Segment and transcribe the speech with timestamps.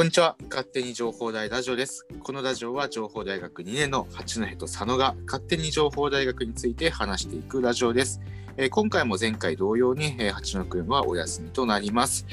[0.00, 0.34] こんにちは。
[0.48, 2.06] 勝手に情報大ラジオです。
[2.22, 8.18] このラジオは情報大学2年の八戸と佐野が勝手に情報大学について話していくラジオです、
[8.56, 12.24] えー今回も前回同様に、えー八野くんはお休みとなります。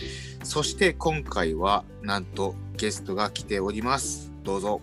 [0.43, 4.31] そして今回はなんとゲストが来ております。
[4.45, 4.79] どうぞ。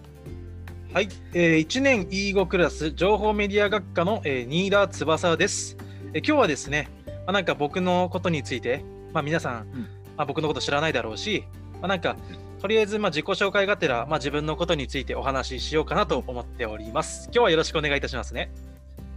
[0.93, 5.79] はい、えー、1年 E5 クラス情報メディア学科の、えー、新田翼です、
[6.12, 9.89] えー今日はですね、まあ、なんか僕のことについて、まあ、皆さん、ん。
[10.18, 11.44] まあ、僕のこと知らないだろうし、
[11.80, 12.16] まあ、なんか
[12.64, 17.25] とりあえずまあ自己紹介がてら、まあ、自分のことについてお話ししようかなと思っております。
[17.27, 18.50] 今日はよろしくお願いいたしますね。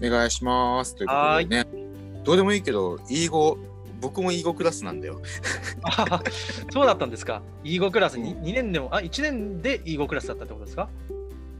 [0.03, 0.95] お願いします。
[0.97, 1.65] ということでね
[2.25, 3.57] どうでもいいけど英語
[4.01, 5.21] 僕も英語クラスなんだよ。
[5.83, 6.21] あ
[6.73, 8.33] そうだったんですか？E5 クラスに？
[8.33, 8.43] うん。
[8.43, 10.89] 2年でも、あ、1年で E5 クラスだったってことですか？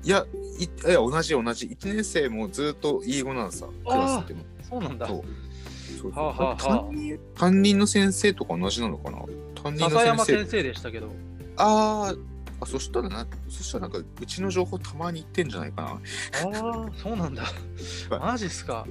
[0.04, 0.26] いや
[0.60, 1.68] いいや同じ同じ。
[1.68, 4.44] 1年生もずっと英語なんさクラスっても。
[4.70, 5.08] そうなんだ。
[5.08, 6.12] そう。
[6.12, 6.90] はあは
[7.36, 9.20] 担任の先生とか同じなのかな？
[9.64, 11.27] 担任の笹山先生先生でしたけど。
[11.58, 12.20] あー
[12.60, 17.44] あそしたらなそしたらなんかうちの情報たまに言ってんじゃないかなああ、そうなんだ。
[18.20, 18.86] マジっすか。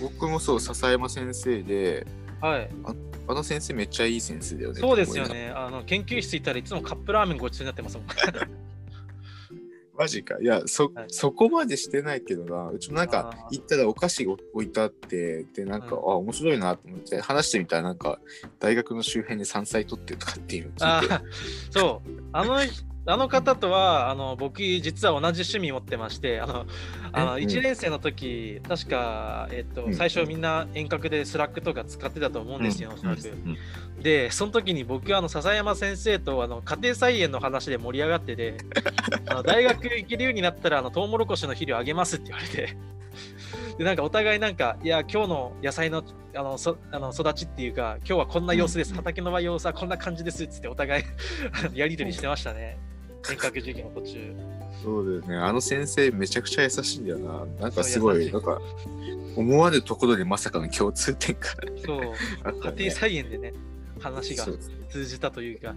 [0.00, 2.06] 僕もそう笹山先生で
[2.40, 2.70] はい。
[3.28, 5.52] あの先生めっちゃいい先生だよねそうですよね。
[5.54, 8.06] あの研究室行ったらいつもカップラーメンごちそうになってますもん。
[9.96, 10.38] マジか。
[10.40, 11.04] いやそ,、はい。
[11.08, 12.70] そこまでしてないけどな。
[12.70, 15.92] うちもなんか行ったらお菓子を置いてあってでなんか、うん。
[15.92, 18.18] あ面白いなと思って話してみたらなんか
[18.58, 21.24] 大学の周辺で山菜取ってるとかっていうのを聞いて。
[21.70, 22.10] そう。
[22.32, 22.58] あの
[23.04, 26.66] あの方とはあの僕実は同じ趣味持ってましてあの
[27.12, 29.94] あのえ1年生の時確か、えっとうん。
[29.94, 33.28] 最初みんな遠隔で Slack とか使ってたと思うんですよ、おそらく。
[33.28, 33.58] うん。
[34.00, 38.56] でその時に僕はあの笹山先生とあの家庭菜園の話で盛り上がってて
[39.26, 42.76] あの大学行けるようになったらあのトウモロコシの肥料あげますって言われて。
[43.78, 48.96] でなんかお互いなんかいや今日の野菜のあのそあの育ちっていうか今日はこんな様子です、うん。
[48.96, 51.04] 畑の様子はこんな感じですっつってお互い
[51.74, 52.91] やり取りしてましたね
[53.28, 54.36] 遠隔授業の途中
[54.82, 55.36] そうだよね。
[55.36, 57.46] あの先生めちゃくちゃ優しいんだよな。
[57.60, 58.60] なんかすごい、いなんか
[59.36, 61.48] 思わぬところでまさかの共通点が
[61.84, 62.00] そう
[62.42, 62.76] あったね。
[62.78, 63.54] 家庭菜園でね
[64.00, 64.58] 話がそう
[64.90, 65.74] 通じたというか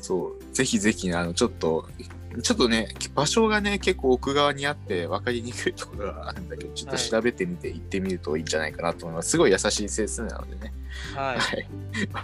[0.00, 0.54] そう。
[0.54, 1.88] ぜひぜひね、あの、ちょっと、
[2.42, 9.30] ちょっとね、場所がね、結構奥側にあって分かりにくいところがあるんだけど、ちょっとはい調べてみて行ってみるといいんじゃないかなと思います。
[9.30, 10.72] すごい優しい先生なのでね。
[11.14, 11.68] はいはい。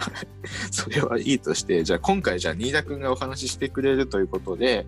[0.71, 4.85] それはいいとして、じゃあ今回、じゃあ新田くんがお話ししてくれるということで、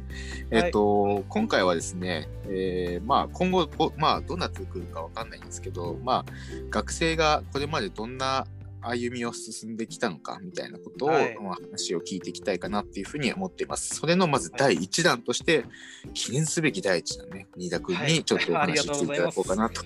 [0.52, 6.32] えっと、今回はですね、えーまあ今後、おまあどうなってくるかわかんないんですけど、まあ
[6.70, 8.46] 学生がこれまでどんな
[8.88, 13.96] 歩みを進んできたのかみたいなことを、はいまあ、話を聞いていきたいかなっていうふうに思っています。
[13.96, 15.66] それのまず第一弾として、
[16.14, 19.84] 記念すべき第一弾ね、新田くんはいにちょっとお話ししていただこうかなと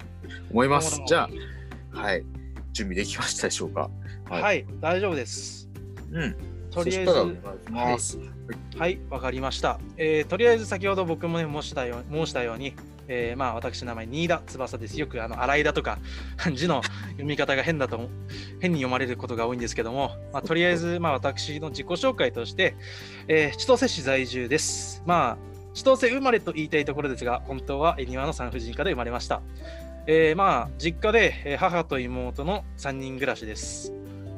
[0.52, 1.02] 思います。
[1.08, 1.30] じゃ
[1.94, 2.24] あ、はい、
[2.74, 3.90] 準備できましたでしょうか？
[4.30, 5.70] はい、大丈夫です
[6.12, 6.36] うん。
[6.72, 7.06] とりあえ
[7.98, 8.20] ず。
[8.78, 9.80] はい、わかりました。
[9.98, 12.74] えーとりあえず先ほど僕も、ね、申したよ申したように、
[13.14, 14.98] えーまあ、私の名前、新田翼です。
[14.98, 16.00] よくあの洗いだとか
[16.54, 18.10] 字の 読み方が変だと
[18.62, 22.76] 変に読まれることが多いんですけども、まあ、とりあえず、まあ、私の自己紹介として、
[23.28, 25.04] えー千歳市在住です。
[25.06, 25.38] まあ、
[25.74, 29.42] 千歳生まれと言いたいところですが、本当は恵庭の産婦人科で生まれました。
[30.08, 33.92] えーまあ、実家で、えー母と妹の3人暮らしです。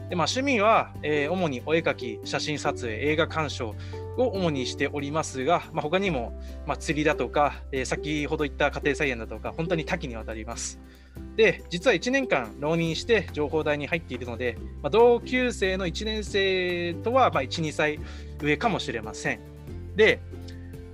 [0.09, 3.75] でまあ、趣味は、えー主にお絵描き、写真撮影、映画鑑賞
[4.18, 10.79] を主にしておりますが、まあ、他にも、まあ、釣りだとか、えー先ほど言った家庭菜園だとか、本当に多岐にわたります。
[11.35, 18.00] で、実は1年間浪人して情報大に入っているので、まあ、同級生の1年生とは、まあ、1、2歳
[18.41, 19.40] 上かもしれません。
[19.96, 20.19] で、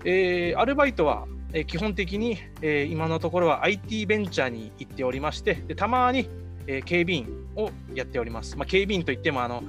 [0.05, 1.27] えーアルバイトは、
[1.67, 6.29] 基本的に、えー今のところは IT ベンチャーに行っておりまして、でたまに、
[6.67, 8.57] えー警備員をやっております。
[8.57, 9.63] まあ、警備員といっても、あの、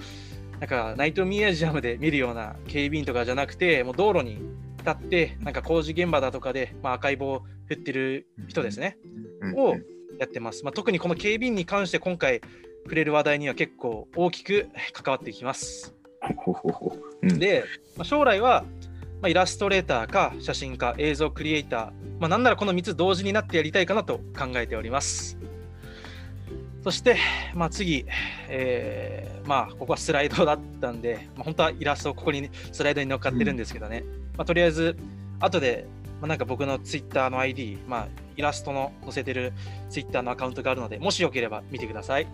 [0.61, 4.39] なんかナイトミュージアムで見るような警備員とかじゃなくて、もう道路に
[4.79, 8.99] 立って、なんか工事現場だとかで、まあ、赤い棒を振ってる人ですね、
[9.41, 9.77] うんを
[10.19, 10.65] やってます。
[10.65, 12.43] まあ、特にこの警備員に関して今回
[12.85, 15.95] 触れる話題には結構大きく関わっていきます。
[17.23, 17.65] で、
[17.97, 18.65] まあ、将来は、
[19.23, 25.39] まあ、イラストレーターか写真家、映像クリエイター、まあ、なんならこの3つ同時になってやりたいかなと考えております。
[26.83, 27.17] そして、
[27.55, 28.07] まあ、次、
[28.49, 34.05] えーまあ、ここはスライドだったんで、まあ、本当はイラストここにスライドに乗っかってるんですけどね、
[34.37, 34.97] まあ、とりあえず、
[35.41, 35.87] 後で、
[36.21, 39.53] まあ、なんか僕のツイッターの ID、まあ、イラストの載せてる
[39.91, 42.27] ツイッターのアカウントがあるので、もしよければ見てください。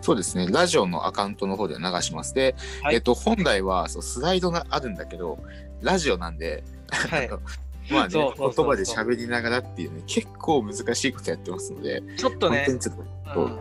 [0.00, 2.32] そうですね、ラジオのアカウントの方で流します。
[2.34, 2.96] で、はい。
[2.96, 5.38] えっと、本来はそうスライドがあるんだけど、
[5.82, 7.30] ラジオなんで、はい
[7.90, 13.08] まあね、そうそうそうそう言葉で喋りながらっていうね、結構難しいことやってますので、ちょっとねちょっと、うん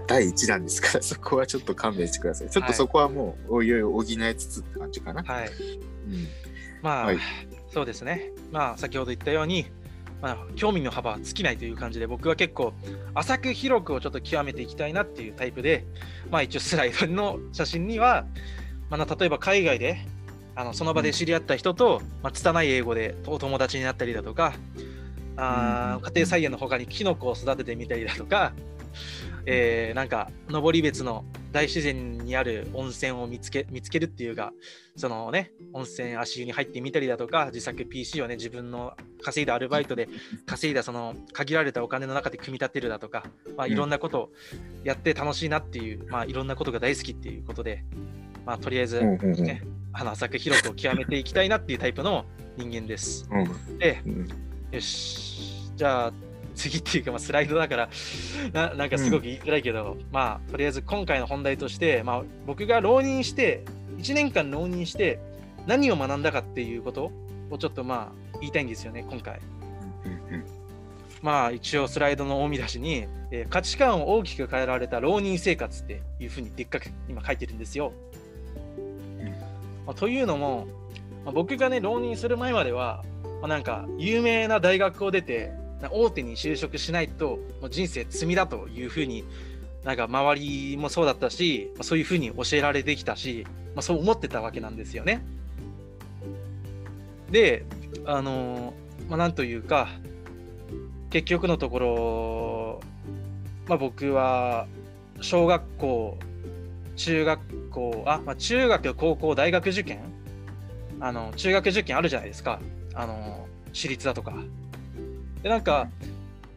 [0.07, 2.50] 第一弾ですから、 そこはちょっと勘弁してください。
[2.50, 5.21] ちょっとそこはもう、おいおい補いつつって感じかな。
[5.24, 5.47] はい。
[5.47, 6.27] うん
[6.81, 7.19] まあ、はい
[7.69, 8.31] そうですね。
[8.51, 9.68] まあ、先ほど言ったように、
[10.21, 12.74] まあ、興味の幅は尽きないという感じで、僕は結構、
[13.13, 15.85] 浅く広くをちょっと極めていきたいなっていうタイプで、
[16.31, 18.25] まあ、一応スライドの写真には、
[18.89, 20.07] まあ、例えば海外で、
[20.57, 24.54] あのその場で知り合った人と、まあ、拙い英語でお友達になったりだとか、
[25.38, 28.54] あー家庭菜園の他にキノコを育ててみたりだとか、
[29.45, 34.51] えーなんか登別の大自然にある温泉を見つけ見つけるっていうか
[34.95, 38.94] そのね温泉足湯に入ってみたりだとか自作 PC をね自分の
[39.24, 40.10] 稼いだアルバイトで
[40.45, 43.24] 稼いだその限られたお金の中で組み立てるだとか、
[43.56, 43.74] まあ、うん。
[43.74, 44.30] いろんなことを
[44.83, 47.83] やって楽しいなっていう、まあ、いろんなことが大好きっていうことで、
[48.47, 49.61] まあ、とりあえず、うんうんうんね
[49.94, 52.23] あの浅く広くを極めていきたいなっていうタイプの
[52.55, 53.27] 人間です。
[53.31, 54.27] うんでうん
[54.71, 55.71] よし。
[55.75, 56.13] じゃあ、
[56.53, 57.89] 次っていうか、まあ、スライドだから
[58.53, 63.65] な、なんかすごく言いづらいけど、まあ、とりあえず今回の本題として、まあ、僕が浪人して、
[63.97, 65.19] 1年間浪人して、
[65.65, 67.11] 何を学んだかっていうこと
[67.50, 69.39] をちょっとまあ、言いたいんですよね、今回。
[70.05, 70.43] うん
[71.23, 77.91] まあ、一応スライドの大見出しに、えー価値観を大きく変えられた浪人生活っていうふうにでっかく今書いてるんですよ。
[79.88, 80.68] まあ、というのも、
[81.25, 83.04] まあ僕がね、浪人する前までは、
[83.42, 85.51] まあ、なんか有名な大学を出て、
[85.92, 89.24] 大手に就職しないともう人生罪だというふうに
[89.84, 93.45] なんか周りもそうだったし、ま、そういうふうに教えられてきたし、
[93.75, 95.24] まあ、そう思ってたわけなんですよね。
[97.31, 97.66] で、
[98.06, 98.74] あの
[99.07, 99.88] まあ、なんというか、
[101.10, 102.81] 結局のところ、
[103.68, 104.68] まあ、僕は
[105.22, 106.18] 小学校、
[106.97, 110.01] 中学校、あ、まあ、中学、高校、大学受験？
[110.99, 112.59] あの、中学受験あるじゃないですか。
[112.94, 114.33] あの、私立だとか。
[115.44, 115.89] で、なんか、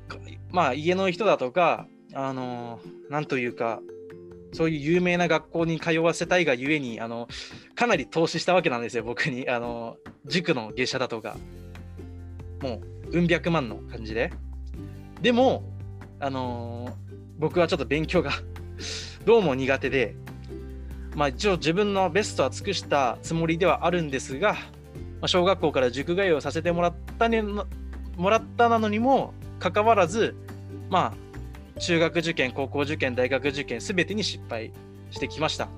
[0.08, 0.16] か
[0.50, 3.81] まあ、家の人だとか、あの、なんというか、
[4.52, 7.28] そういう有名な学校に通わせたいがゆえに、あの、
[7.75, 9.48] かなり投資したわけなんですよ、僕に。
[9.48, 9.96] あの、
[10.26, 11.36] 塾の月謝だとか。
[12.62, 12.81] も
[13.12, 14.32] う、うん百万の感じで。
[15.20, 15.64] でも、
[16.19, 17.10] あのー
[17.40, 18.32] 僕はちょっと勉強が
[19.25, 20.14] どうも苦手で、
[21.14, 24.58] まあ一応自分のベストは尽くしたつもりではあるんですが、ま
[25.22, 30.34] あ、小学校から塾通いをさせてもらったねもらったなのにもかかわらず、
[30.88, 31.14] ま
[31.76, 34.72] あ中学受験、高校受験、大学受験すべてに失敗
[35.10, 35.68] してきました。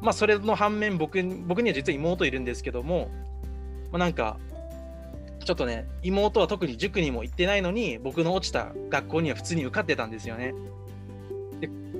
[0.00, 3.10] まあそれの反面僕僕には実は妹いるんですけども、
[3.92, 4.38] まあ、なんか
[5.46, 10.54] ちょっとね、妹は特に塾にも行ってないのに、僕の落ちた学校には普通に受かってたんですよね。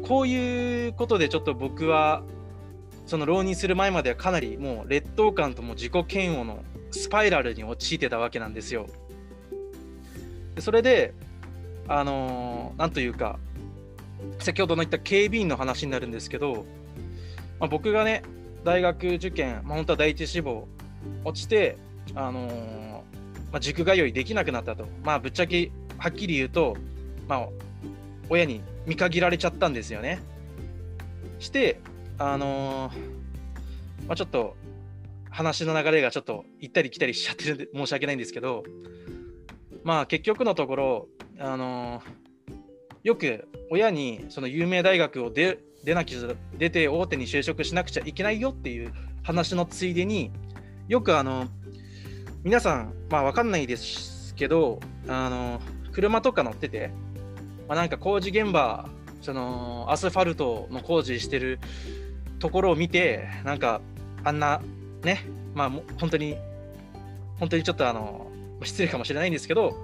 [0.06, 2.23] こういうことでちょっと僕は、
[3.06, 8.87] その浪人する前まではかなりもう劣等感とも自己嫌悪のスパイラルに陥ってたわけなんですよ。
[10.58, 11.12] それで、
[11.88, 13.38] あのーというか、
[14.38, 16.64] 先ほどの言った警備員の話になるんですけど、
[17.59, 18.23] まあ、僕がね、
[18.64, 20.67] 大学受験、まあ、本当は第一志望
[21.25, 21.76] 落ちて、
[22.14, 22.93] あのー
[23.52, 24.87] まあ、塾通いできなくなったと。
[25.05, 26.76] まあ、ぶっちゃけはっきり言うと、
[27.29, 27.49] まあ、
[28.28, 30.20] 親に見限られちゃったんですよね。
[31.38, 31.81] して、
[32.19, 32.99] あのー
[34.06, 34.56] まあ、ちょっと
[35.31, 38.64] 話の流れがちょっと行ったり来たりしちゃってるんで申し訳ないんですけど、
[39.84, 41.08] まあ結局のところ、
[41.38, 42.26] あのー
[43.06, 46.19] よく親にその有名大学を出出なきゃ
[46.58, 48.92] 出て大手に就職しなくちゃいけないよっていう
[49.23, 50.33] 話のついでに
[50.88, 51.47] よくあの
[52.42, 55.61] 皆さんまあわかんないですけどあの
[55.92, 56.90] 車とか乗ってて、
[57.68, 58.88] まあ、なんか工事現場
[59.23, 61.58] そのアスファルトの工事してる
[62.38, 63.80] ところを見てなんか
[64.25, 64.61] あんな
[65.02, 66.37] ねまあも本当に
[67.38, 68.30] 本当にちょっとあの
[68.62, 69.75] 失礼かもしれないんですけど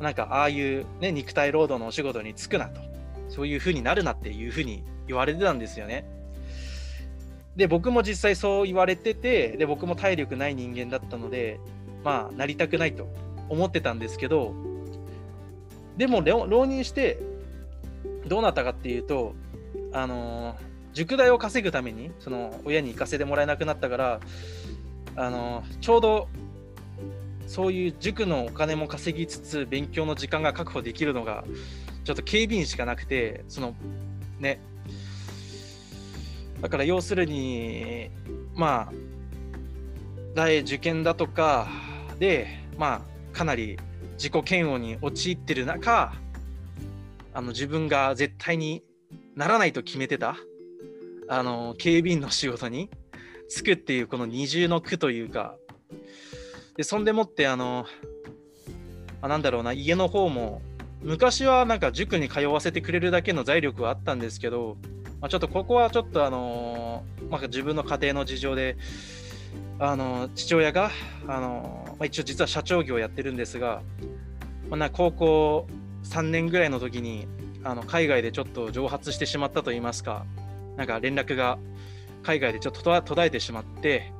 [0.00, 2.80] なんかああいうね肉体労働のお仕事に就くなと
[3.28, 6.04] そういう風になるなっていう風に言われてたんですよね。
[7.56, 11.58] で僕も実際そう言われててで僕も体力ない人間だったので
[12.04, 13.08] まあなりたくないと
[13.48, 14.54] 思ってたんですけど
[15.96, 17.18] でも浪人して
[18.26, 19.34] どうなったかっていうと
[19.92, 20.56] あの
[20.92, 24.20] 塾代を稼ぐためにその親に行かせてもらえなくなったから
[25.16, 26.28] あのちょうど
[27.46, 31.44] そういう塾のお金も稼ぎつつ勉強の時間が確保できるのが
[32.04, 33.74] ちょっと警備員しかなくてその
[34.38, 34.60] ね。
[36.60, 38.10] だから要するに
[38.54, 38.92] まあ
[40.34, 41.68] 大受験だとか
[42.18, 42.46] で
[42.78, 43.02] ま
[43.34, 43.78] あかなり
[44.16, 46.12] 自己嫌悪に陥ってる中
[47.32, 48.82] あの自分が絶対に
[49.34, 50.36] ならないと決めてた
[51.28, 52.90] あの警備員の仕事に
[53.54, 55.56] 就くっていうこの二重の苦というか
[56.76, 57.86] でそんでもってあの
[59.22, 60.62] あなんだろうな家の方も
[61.02, 64.76] 昔はなんか塾に通わせてくれるだけの財力はあったんですけど、
[65.20, 68.76] まあ、ちょっとここはちょっとあのまあ、自分の家庭の事情で
[69.78, 70.90] あの父親が
[71.26, 73.82] あの、まあ、一応実は社長業をやってるんですが、
[74.70, 75.66] まあ、高校
[76.04, 77.26] 3年ぐらいの時に
[77.64, 80.24] あの海外でちょっと蒸発してしまったといいますか
[80.76, 81.58] なんか連絡が
[82.22, 84.12] 海外でちょっと途絶えてしまって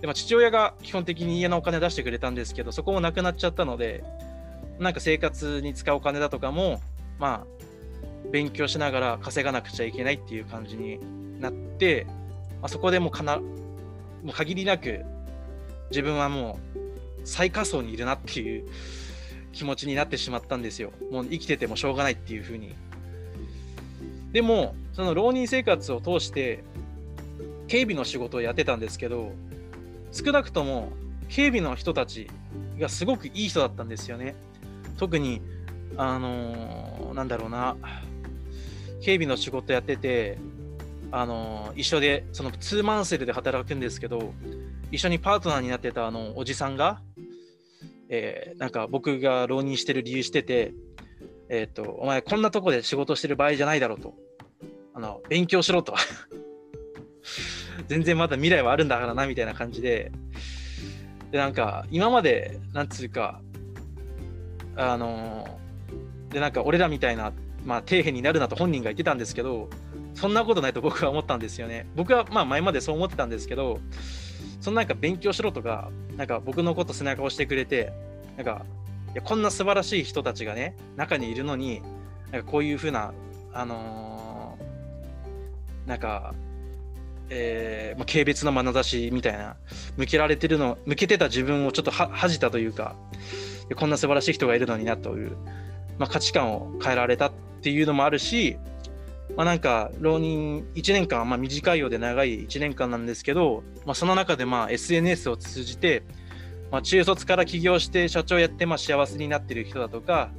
[0.00, 4.04] で、まあ、父親が基本的に家のお金出してくれたんですけどそこもなくなっちゃったので
[4.78, 6.80] なんか生活に使うお金だとかも
[7.18, 7.58] まあ
[8.30, 10.98] 勉強しながら稼がなくちゃいけないっていう感じに
[11.40, 12.06] なって、
[12.60, 13.44] まあ、そこでもかなも
[14.26, 15.04] う限りなく
[15.90, 16.87] 自分はもう
[17.28, 18.68] 最下層にいるなっていう
[19.52, 20.92] 気持ちになってしまったんですよ。
[21.12, 22.74] もう生きててもしょうがないっていうふうに。
[24.32, 26.64] でも、その浪人生活を通して、
[27.66, 29.32] 警備の仕事をやってたんですけど、
[30.10, 30.92] 少なくとも
[31.28, 32.28] 警備の人たち
[32.78, 34.34] がすごくいい人だったんですよね。
[34.96, 35.42] 特に、
[35.96, 37.76] あのー、なんだろうな、
[39.02, 40.38] 警備の仕事やってて、
[41.10, 44.32] あのー、一緒で、そのツーマンセルで働くんですけど、
[44.90, 47.00] 一緒にパートナーになってたあのおじさんが、
[48.08, 50.72] えー、なんか僕が浪人してる理由してて、
[51.50, 54.14] えっ、ー、と、お前こんなとこで仕事してる場合じゃないだろうと。
[54.94, 55.94] あの、勉強しろと。
[57.86, 60.10] 全然まだ未来はあるんだからな、みたいな感じで。
[61.30, 63.40] で、なんか、今まで、なんつうか、
[64.76, 65.58] あの
[66.30, 67.32] で、なんか俺らみたいな、
[67.64, 69.68] まあ、底辺になるなと本人が言ってたんですけど、
[70.14, 71.86] そんなことないと僕は思ったんですよね。
[71.94, 73.80] 僕はまあ前までそう思ってたんですけど、
[74.60, 77.92] そのなんか勉強しろとか、なんか僕のこと背中を押してくれて、
[78.36, 78.64] なんか、
[79.12, 81.82] いやこんな素晴らしい人たちがね、中にいるのに、
[82.32, 83.12] なんかこういうふうな、
[83.52, 86.34] あのー、なんか、
[87.30, 89.56] えーまあ、軽蔑の眼差しみたいな、
[89.96, 92.96] 向けられてるの、向けてた自分をちょっと恥じたというか、
[93.76, 95.36] こんな素晴らしい人がいるのになという、
[95.98, 98.56] まあ、価値観を変えられたっていうのもあるし、
[99.38, 106.02] まあ、なんか浪人1年間、まあ、短いようで長い1年間なんですけど、まあ、その中でまあ SNS を通じて、
[106.72, 110.32] まあ、中卒から起業して社長やってまあ幸せになってる人だとか、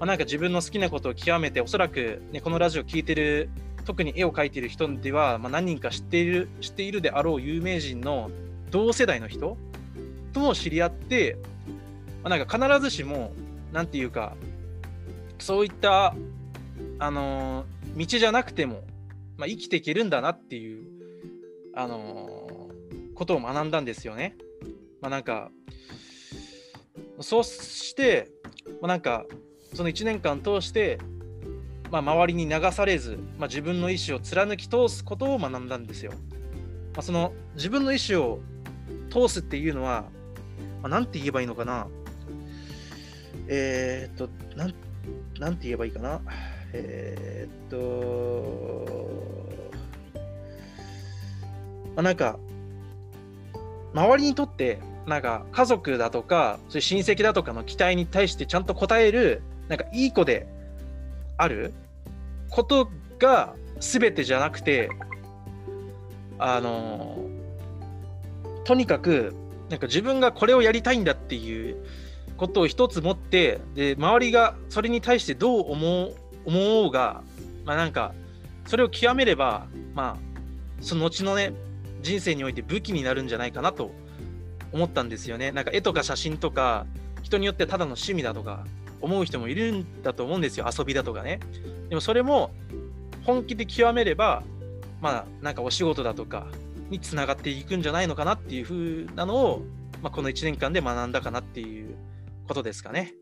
[0.00, 3.50] まあ、なんか自分の好きなことを極めておそらく、ね、このラジオ聴いてる
[3.84, 8.32] 特に絵を描いてる人では、まあ、何人か知っている知っているであろう有名人の
[8.72, 9.56] 同世代の人
[10.32, 11.38] とも知り合って、
[12.24, 13.32] まあ、なんか必ずしも
[13.72, 14.34] 何て言うか
[15.38, 16.16] そういった
[16.98, 17.64] あの
[17.96, 18.82] 道じゃなくても、
[19.36, 20.86] まあ、生きていけるんだなっていう、
[21.74, 24.36] あのー、ことを学んだんですよね。
[25.00, 25.50] まあ、なんか、
[27.20, 28.30] そうして、
[28.80, 29.24] まあ、なんか、
[29.74, 30.98] その1年間通して、
[31.90, 36.12] まあ、周りに流されず、まあ、自分の意思を貫き通すことを学んだんですよ。
[36.94, 38.40] まあ、その自分の意思を
[39.10, 40.06] 通すっていうのは、
[40.82, 41.86] まあ、て言えばいいのかな。
[43.48, 44.74] えー、っと、なん、
[45.38, 46.20] なんて言えばいいかな。
[46.76, 48.84] えー、っと、
[51.94, 52.38] まあ、なんか、
[53.94, 60.48] 周りにとって、なんか家族だとか、そういう親戚だとかの期待に対してちゃんと応える、なんかいい子で
[61.36, 61.72] ある
[62.50, 64.90] ことが全てじゃなくて、
[66.38, 67.18] あの、
[68.64, 69.34] とにかく、
[69.70, 71.76] なんか自分がこれをやりたいんだっていう
[72.36, 77.22] ことを一つ持って、で、周りがそれに対してどう思う思うが、
[77.64, 78.14] まあなんか、
[78.66, 81.52] それを極めれば、まあ、その後のね、
[82.02, 83.90] 人生において武器になるんじゃないかなと
[84.72, 85.52] 思ったんですよね。
[85.52, 86.86] なんか絵とか写真とか、
[87.22, 88.66] 人によってただの趣味だとか
[89.00, 90.66] 思う人もいるんだと思うんですよ。
[90.76, 91.40] 遊びだとかね。
[91.88, 92.50] でもそれも
[93.24, 94.42] 本気で極めれば、
[95.00, 96.46] まあなんかお仕事だとか
[96.90, 99.62] につながっていくんじゃないのかなっていう風なのを、
[100.02, 101.96] まあ、この1年間で学んだかなっていう
[102.46, 103.14] ことですかね。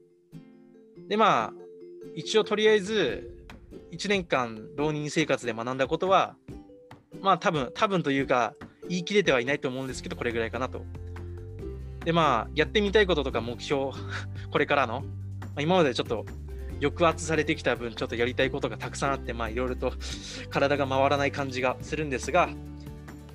[1.09, 1.62] でまあ
[2.15, 3.47] 一応とりあえず
[3.93, 6.37] 1年間浪人生活で学んだことは
[7.21, 8.55] まあ多分多分というか
[8.89, 10.85] 言い切れてはいないと思うんですけどこれぐらいかなと。
[12.05, 13.93] でまあやってみたいこととか目標
[14.51, 15.07] これからの、ま
[15.57, 16.27] あ、今までちょっと
[16.81, 19.93] 抑圧されてきた分ちょっとやりたいことがたくさんあってまあいろいろと
[20.51, 22.49] 体が回らない感じがするんですが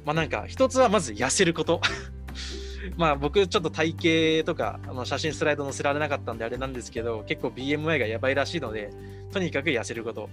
[0.04, 1.80] まあなんか一つはまず痩せること
[2.96, 8.92] まあ僕ちょっと体型とかあの写真スライド載せられなかったんであれなんですけど結構 BMI がやばいらしいので
[9.32, 10.30] とにかく痩せること。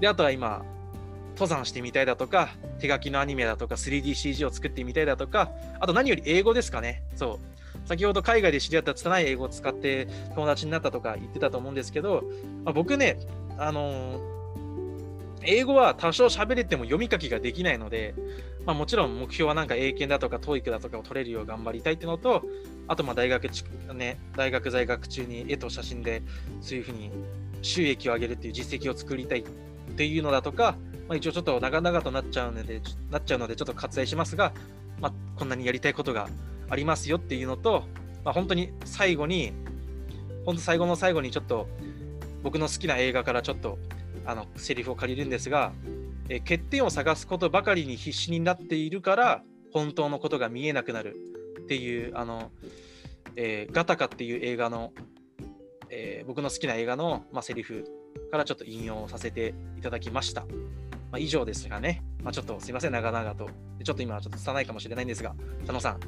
[0.00, 0.64] であとは今
[1.34, 5.50] 登山してみたいだとか手書きのアニメだとか 3DCG を作ってみたいだとか
[5.80, 7.02] あと何より英語ですかね。
[7.16, 7.38] そ
[7.84, 7.88] う。
[7.88, 12.22] 先ほど海外で知り合った拙い英語を使って友達になったとか言ってたと思うんですけど、
[12.64, 13.18] まあ、僕ね
[13.58, 14.34] あのー
[15.46, 18.14] 英語は多少喋れても読み書きができないので、
[18.66, 22.42] まあ、もちろん目標はなんか英検だとか TOEIC だとかを取れるよう頑張りたいっていうのと、
[22.88, 23.48] あとまあ大学
[23.94, 26.22] ね、大学在学中に絵と写真で
[26.60, 27.10] そういうふうに
[27.62, 29.44] 収益を上げるっていう実績を作りたいっ
[29.96, 30.76] ていうのだとか、
[31.08, 32.80] まあ、一応ちょっと長々となっちゃうので、
[33.10, 34.52] なっちゃうのでちょっと割愛しますが、
[35.00, 36.28] まあ、こんなにやりたいことが
[36.70, 37.84] ありますよっていうのと、
[38.24, 39.52] まあ、本当に最後に、
[40.46, 41.66] 本当最後の最後にちょっと
[42.42, 43.78] 僕の好きな映画からちょっと
[44.26, 45.72] あのセリフを借りるんですが、
[46.28, 51.16] え欠点を探すことばかりに必死になっているから本当のことが見えなくなる
[51.60, 52.50] っていうあの、
[53.36, 54.92] えー、ガタカっていう映画の、
[55.90, 57.84] えー、僕の好きな映画の、まあ、セリフ
[58.30, 60.42] からちょっと引用させていただきました。
[60.42, 63.48] まあ、以上ですがね、まあ、ちょっとすいません、長々と。
[63.84, 66.00] ちょっと今はちょっと拙いかもしれないんですが、佐野さん。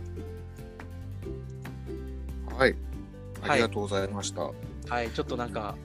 [2.52, 2.74] はい。
[3.42, 4.42] ありがとうございました。
[4.42, 4.54] はい、
[4.88, 5.76] はい、ちょっとなんか、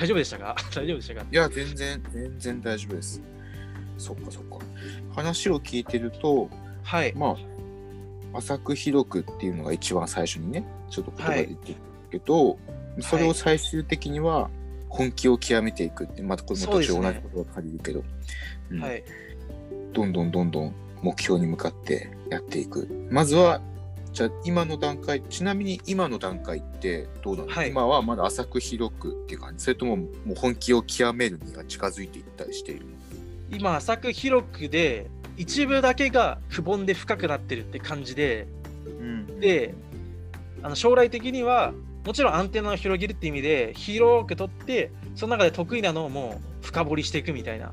[0.00, 0.56] 大丈夫でしたか？
[0.74, 1.26] 大丈夫でしたか？
[1.30, 3.22] いや、全然、全然大丈夫です。
[3.98, 4.58] そっかそっか。
[5.14, 6.48] 話を聞いてると、
[6.82, 7.12] はい。
[7.14, 7.36] ま
[8.32, 11.74] あ、浅く広くっていうのが一番最初にね、ちょっと言葉で言ってる
[12.10, 14.48] けど、はい、それを最終的には
[14.88, 18.02] 本気を極めていくって、またこの途中同じ言葉借りるけど、
[18.70, 19.04] うん、はい。
[19.92, 22.88] どんどんどんどん目標に向かってやっていく。
[23.10, 23.60] まずは
[24.12, 29.64] じゃあ今の段階ちなみに今の段階ってどうなの、はい、今はまだ浅く広くっていう感じ？
[29.64, 32.86] それとももう本気を極めるには近づいていったりしている
[33.50, 38.46] 今浅く広くで一部だけがくぼんで深くなってるって感じで、
[38.84, 39.74] うん、で
[40.62, 41.72] あの将来的には
[42.04, 47.72] もちろんアンテナを広げるって意味で広く取ってその中で得意なのをもう深掘りしていくみたいな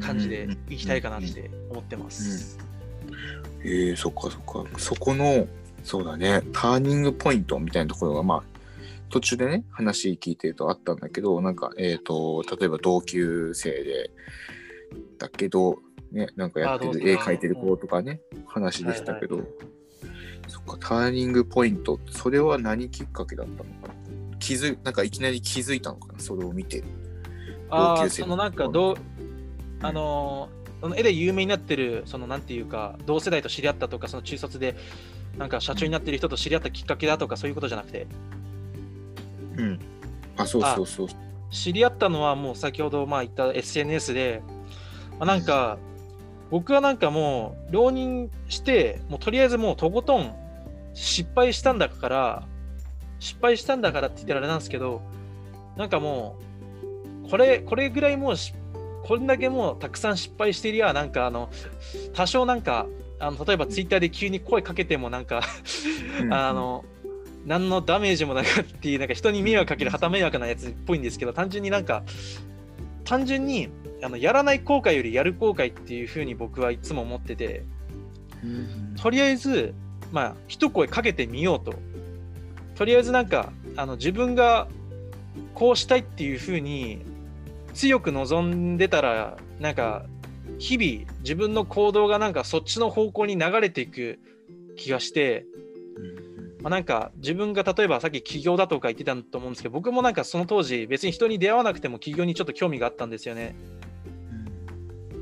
[0.00, 2.58] 感じでいきたいかなって思ってます。
[3.64, 4.78] えー、そっかそっか。
[4.78, 5.46] そこの、
[5.84, 8.42] そうだね、ターニングポイントみたいなところが、まあ、
[9.10, 14.10] 途中でね、話聞いてるとあったんだけど、なんか、えっ、ー、と、例えば同級生で、
[15.18, 15.78] だけど、
[16.12, 19.54] ね、なんかやってる、絵描いてる子とかね、話でしたけど、はいはい、
[20.48, 23.94] そっか、ターニングポイント、それは何きっかけだったのかな？
[24.38, 26.18] 気づなんかいきなり気づいたのかな？
[26.18, 26.84] それを見て。
[27.70, 28.96] ああ、そのなんかどう、
[29.82, 30.48] あの
[30.80, 34.76] その絵で有名になってる、そのなんていうか、同世代と知り合ったとか、その中卒で、
[35.36, 38.06] なんか社長になってる人と知り合ったきっかけだとか、そういうことじゃなくて。
[39.56, 39.78] うん。
[40.36, 41.08] あ、そうそうそう。
[41.50, 44.42] 知り合ったのはもう先ほどまあ言った SNS で、
[45.18, 45.78] まあ、なんか、
[46.50, 50.34] 僕はなんかもう浪人して、もうとりあえずもうとことん
[50.94, 52.42] 失敗したんだから、
[53.18, 55.02] 失敗したんだからって言ったらあれなんですけど、
[55.76, 56.36] なんかも
[57.24, 58.57] う、これ、これぐらいもう失
[59.08, 61.48] こんだけもうたくさん失敗していりゃ、なんかあの、
[62.12, 62.86] 多少なんか、
[63.18, 65.40] あの例えばツイッターで急に声かけてもなんか
[66.30, 66.84] あの、
[67.46, 72.02] 何のダメージもなくっていう、なんか人に迷惑かける旗迷惑なやつっぽいんですけど、単純になんか、
[73.04, 73.70] 単純に
[74.02, 77.64] あのやらない後悔よりやる後悔っていうふうに僕はいつも思ってて、
[79.00, 79.72] とりあえず、
[80.12, 81.74] まあ、一声かけてみようと。
[82.74, 84.68] とりあえずなんか、あの自分が
[85.54, 87.06] こうしたいっていうふうに
[87.78, 90.04] 強く望んでたらなんか
[90.58, 94.18] 日々自分の行動がなんかそっちの方向に流れていく
[94.76, 95.46] 気がして、
[96.60, 103.54] まあ、なんか自分が例えばさっき起業だとか言ってたと思うんですけど僕もなんかその当時別に人に出会わなくても起業にちょっと興味があったんですよね。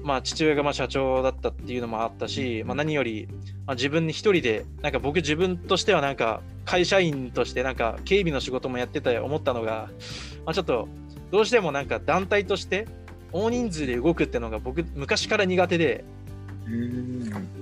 [0.03, 3.29] まあ、父親がまあ社長だったっていうのもあったし、まあ、何より、
[3.67, 9.91] まあ、自分に一人でなんか僕自分としてはなんか会社員としてなんか警備の仕事もやってた思ったのが、
[10.47, 10.89] まあ、ちょっと
[11.31, 12.87] どうしてもなんか団体として
[13.33, 16.05] 大人数で動くっていうのが僕昔から苦手で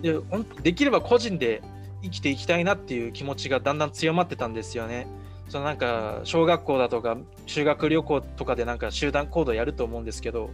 [0.02, 0.14] で
[0.62, 1.62] できれば個人で
[2.02, 5.06] 生きていきたいなっていう気持ちがだんだん強まってたんですよね。
[5.48, 10.50] そのなんか小学校だとか修学旅行とかでなんか集団行動やると思うんですけど、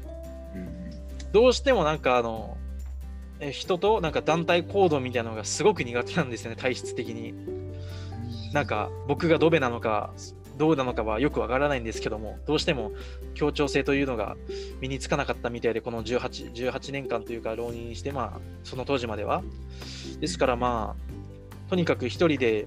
[1.33, 2.57] どうしてもなんかあの
[3.53, 7.35] 人となんか団体行動みたいなのがすごく苦手なんですよね体質的に。
[8.53, 10.13] なんか僕がドベなのか
[10.61, 12.93] どうなのかはよくわからないんですけども、どうしても
[13.33, 14.37] 協調性というのが
[14.83, 19.43] 身につかなかったみたいで、この 18, 18年間というか浪人して、まあ、その当時までは。
[20.21, 22.67] ですからまあ、とにかく一人で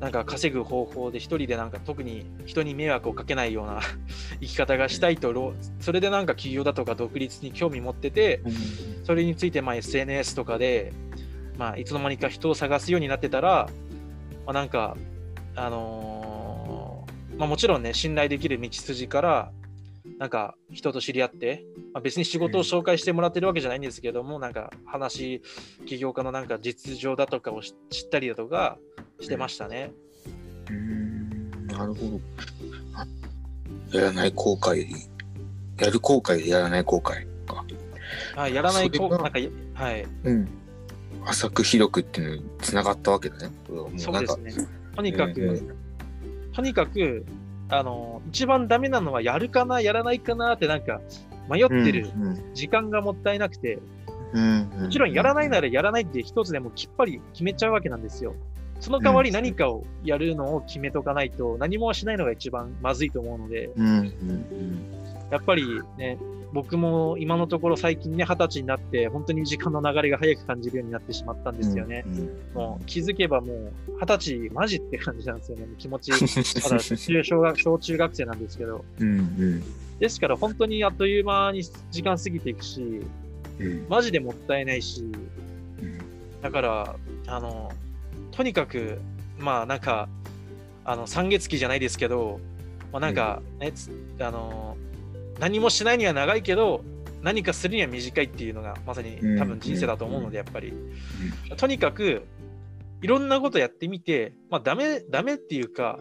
[0.00, 3.80] なんか稼ぐ方法で一人でなんか特に人に迷惑をかけないような
[4.40, 8.40] 生き方がしたいと、それでなんか起業だとか独立に興味持ってて、
[9.02, 10.94] それについてまあ SNS とかで、
[11.58, 13.68] まあ、いつの間にか人を探すようになってたら、
[14.46, 14.96] まあ、なんか、
[15.54, 16.13] あのー
[17.38, 19.52] まあ、もちろんね、信頼できる道筋から、
[20.18, 25.42] なんか人と知り合って、まあ、別に仕事を紹介してもらってるわけじゃないんですけども、なんか話、
[25.86, 28.78] 起業家のなんか実情だとかを知ったりだとか
[29.20, 29.92] してましたね。
[30.70, 32.20] うん、なるほ
[33.92, 33.98] ど。
[33.98, 34.86] やらない後悔、
[35.78, 37.64] やる後悔、やらない後悔か。
[38.36, 39.32] あやらない後悔、なん
[39.74, 40.06] か、はい。
[40.24, 40.48] うん。
[41.26, 43.50] 浅く広くっていうのにつながったわけだね。
[43.96, 44.68] そうですね。
[44.94, 45.83] とにかく、えー
[46.54, 47.26] とにかく、
[47.68, 51.00] あの、一番ダメなのはやるかな、やらないかなってなんか
[51.48, 52.10] 迷ってる
[52.54, 53.78] 時間がもったいなくて、
[54.32, 58.34] ももちろんやらないならやらないって一つでもきっぱり決めちゃうわけなんですよ。
[58.80, 64.84] その代わり何かをやるのを決めとかないと何もしないのが一番まずいと思うので、うんうん。
[65.30, 65.64] やっぱり
[65.96, 66.18] ね、
[66.54, 72.04] 僕も今のところ最近ね、二十歳になって、本当に時間の流れが早く感じるようになってしまったんですよね。
[72.06, 75.66] うんもう気づけばもう二十歳マジって感じなんですよね。
[75.76, 76.12] 気持ち、
[76.62, 78.84] まだ中小学小中学生なんですけど。
[79.00, 79.62] うんうん
[79.98, 81.62] ですから本当にあっという間に
[81.92, 82.82] 時間過ぎていくし、
[83.60, 85.04] うんマジでもったいないし、う
[85.84, 85.98] ん
[86.42, 87.72] だから、あの、
[88.30, 88.98] とにかく、
[89.38, 90.08] まあなんか、
[90.84, 92.38] あの、三月期じゃないですけど、
[92.92, 93.90] まあなんか、ね、つ
[94.20, 94.76] あの、
[95.44, 96.82] 何もしないには長いけど、
[97.20, 100.72] 何かするには短いっていうのがまさにうん多分人生だと思うので、やっぱり。
[101.58, 102.22] とにかく、
[103.02, 105.98] いろんなことやってみて、まあダメ、ダメっていうか、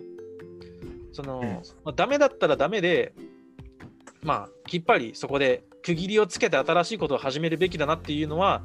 [1.11, 1.47] その、うん。
[1.83, 3.13] まあ、ダメだったらダメで、
[4.21, 8.63] まあ、きっぱりそこで区切りをつけて新しいことを始めるべきだなっていうのは、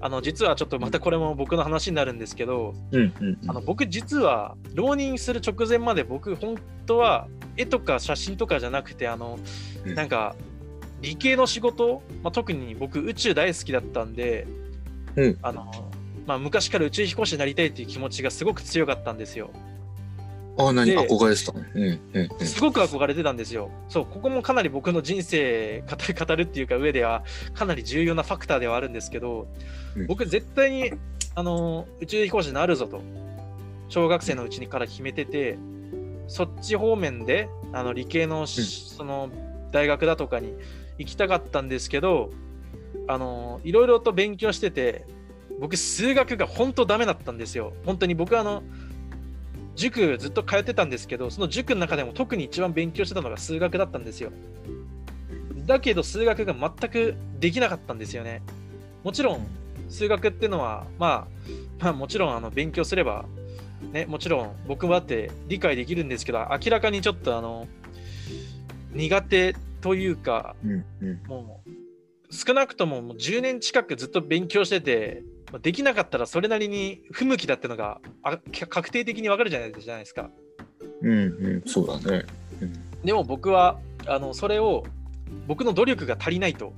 [0.00, 6.56] あの実はちょっとまたこれも僕の話になるんですけど、うんうんあの僕実は浪人する直前まで僕本
[6.86, 9.38] 当は絵とか写真とかじゃなくてあの
[9.84, 9.94] うん。
[9.94, 10.36] なんか
[11.00, 14.46] 理系の仕事、まあ、特に僕宇宙大好きだったんで、
[15.16, 15.38] うん。
[15.42, 15.70] あの
[16.26, 19.50] まあ、昔から宇宙飛行士になりたいっていう気持ちがすごく強かったんですよ。
[20.58, 20.90] あ、何？
[20.90, 21.60] で憧れてたの？
[21.74, 22.46] うんうんうん。
[22.46, 23.70] すごく憧れてたんですよ。
[23.88, 27.22] そう、ここもかなり僕の人生語る語るっていうか上では
[27.54, 29.46] かなり重要なファクターではあるんですけど、
[29.96, 30.06] うん。
[30.06, 30.92] 僕絶対に
[31.34, 33.00] あの宇宙飛行士になるぞと。
[33.90, 35.56] 小学生のうちにから決めてて
[36.26, 39.30] そっち方面であの理系のし、その
[39.72, 40.52] 大学だとかに
[40.98, 42.28] 行きたかったんですけど
[43.06, 45.06] あのいろいろと勉強してて
[45.58, 47.72] 僕数学が本当ダメだったんですよ。
[47.86, 48.62] 本当に僕あの
[49.78, 54.32] 塾ずっと通ってたんですけどその塾の中でも特に一番勉強してたのが数学だったんですよ。
[55.66, 58.42] だけど数学が全くできなかったんですよね。
[59.04, 59.46] もちろん
[59.88, 61.28] 数学っていうのは、ま
[61.80, 63.24] あ、まあもちろんあの勉強すれば
[63.92, 67.68] ねもちろん僕もだって理解できるんですけど明らかにちょっとあの
[68.92, 71.20] 苦手というかうんうん。
[71.28, 80.30] もう少なくとももう10年近くずっと勉強しててまあできなかったらそれなりに不向きだってのがあ確定的にわかるじゃないですか。
[81.02, 81.16] うんう
[81.58, 82.24] んそうだね。
[82.60, 82.72] うん。
[83.04, 84.84] でも僕はあのそれを
[85.46, 86.72] 僕の努力が足りないと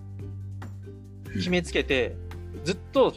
[1.34, 2.14] 決めつけて
[2.64, 3.14] ずっと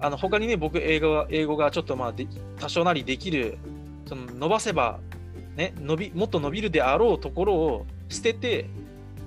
[0.00, 2.26] あの他にね僕英語が英語がちょっとまあで
[2.58, 3.58] 多少なりできる
[4.06, 4.98] その伸ばせば
[5.56, 8.68] ね伸びもっと伸びるであろうところを捨てて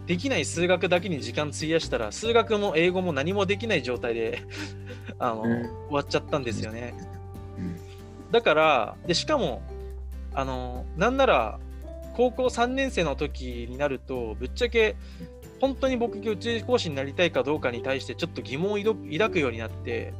[0.05, 4.41] できない数学だけに時間費やしたら数学も英語も何もできない状態で
[5.17, 5.61] あの、うん。
[5.87, 6.93] 終わっちゃったんですよね。
[7.57, 7.75] うん。
[8.31, 9.61] だからでしかも
[10.33, 11.59] あのなんなら
[12.15, 14.95] 高校3年生の時になるとぶっちゃけ
[15.61, 20.13] 本当に僕が宇宙飛行士になりたいかどうかに対してちょっと疑問を抱くようになって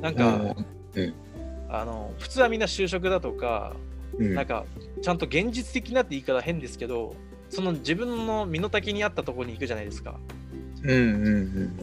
[0.00, 0.56] なんか、
[1.68, 3.76] あの普通はみんな就職だとか、
[4.18, 4.34] うん。
[4.34, 4.64] なんか
[5.02, 7.14] ちゃんと現実的なって言い方変ですけど
[7.52, 10.18] その自分の身の丈に合ったところに行くじゃないですか。
[10.82, 10.98] うんう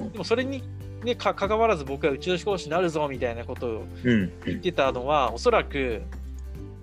[0.08, 0.64] んでもそれに、
[1.04, 4.10] ね、か関わらず僕は宇宙飛行士になるぞみたいなことをうん。
[4.10, 6.02] うん言ってたのは、おそらく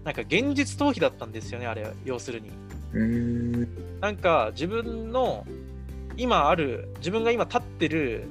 [0.05, 2.51] なんか現実逃避だったんですよねあれは要するに。
[2.95, 3.69] うん。
[4.01, 5.45] なんか自分の
[6.17, 8.25] 今ある自分が今立ってる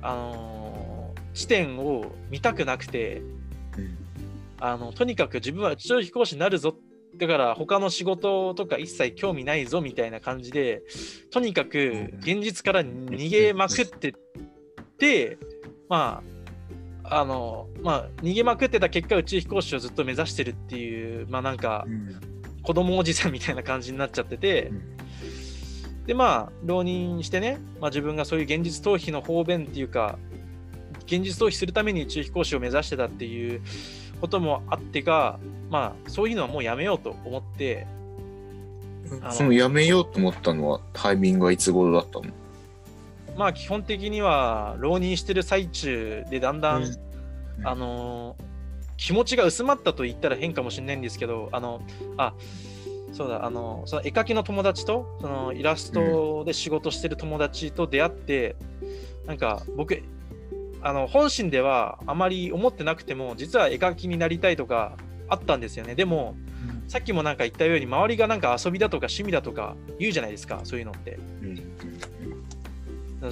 [0.00, 3.22] あのー地点を見たくなくて
[3.76, 3.98] うん。
[4.60, 6.74] あのとにかく自分は宇宙飛行士になるぞ
[7.18, 10.82] だから他の仕事とか一切興味ないぞみたいな感じで
[11.30, 14.12] とにかく現実から逃げまくってっ
[14.98, 15.38] て
[15.88, 16.22] ま
[17.04, 24.70] ああのまあ逃げまくってた結果宇宙飛行士をずっと目指してるっていうまあなんかうん子供おじさんみたいな感じになっちゃってて、
[26.06, 30.18] でまあ浪人してね、まあ、自分がそういう現実逃避の方便っていうか
[31.06, 33.62] 現実逃避するために宇宙飛行士を目指してたっていう
[34.20, 35.38] こともあってか
[35.70, 37.86] まあそういうのはもうやめようと思って
[39.30, 42.26] そのやめようと思ったのはタイミングはいつ頃だったの？
[43.36, 46.96] まあ基本的には浪人してる最中でだんだん、うん。
[47.64, 48.42] あのー
[49.00, 51.80] 気持ちが薄まったと言ったら変かもしれないんですけどあの
[52.16, 52.34] あ
[53.12, 58.56] そうだあのその絵描きの友達とそのイラストで仕事してる友達と出会って、
[59.24, 60.02] なんか僕
[60.82, 64.96] あの本心ではあまり思ってなくても実は絵描きになりたいとか
[65.28, 65.94] あったんですよね。
[65.94, 66.36] でも
[66.86, 71.18] さっきもなんか言ったように周りがなんか遊びだとか趣味だとか言うじゃないですかそういうのって。
[71.42, 71.58] うん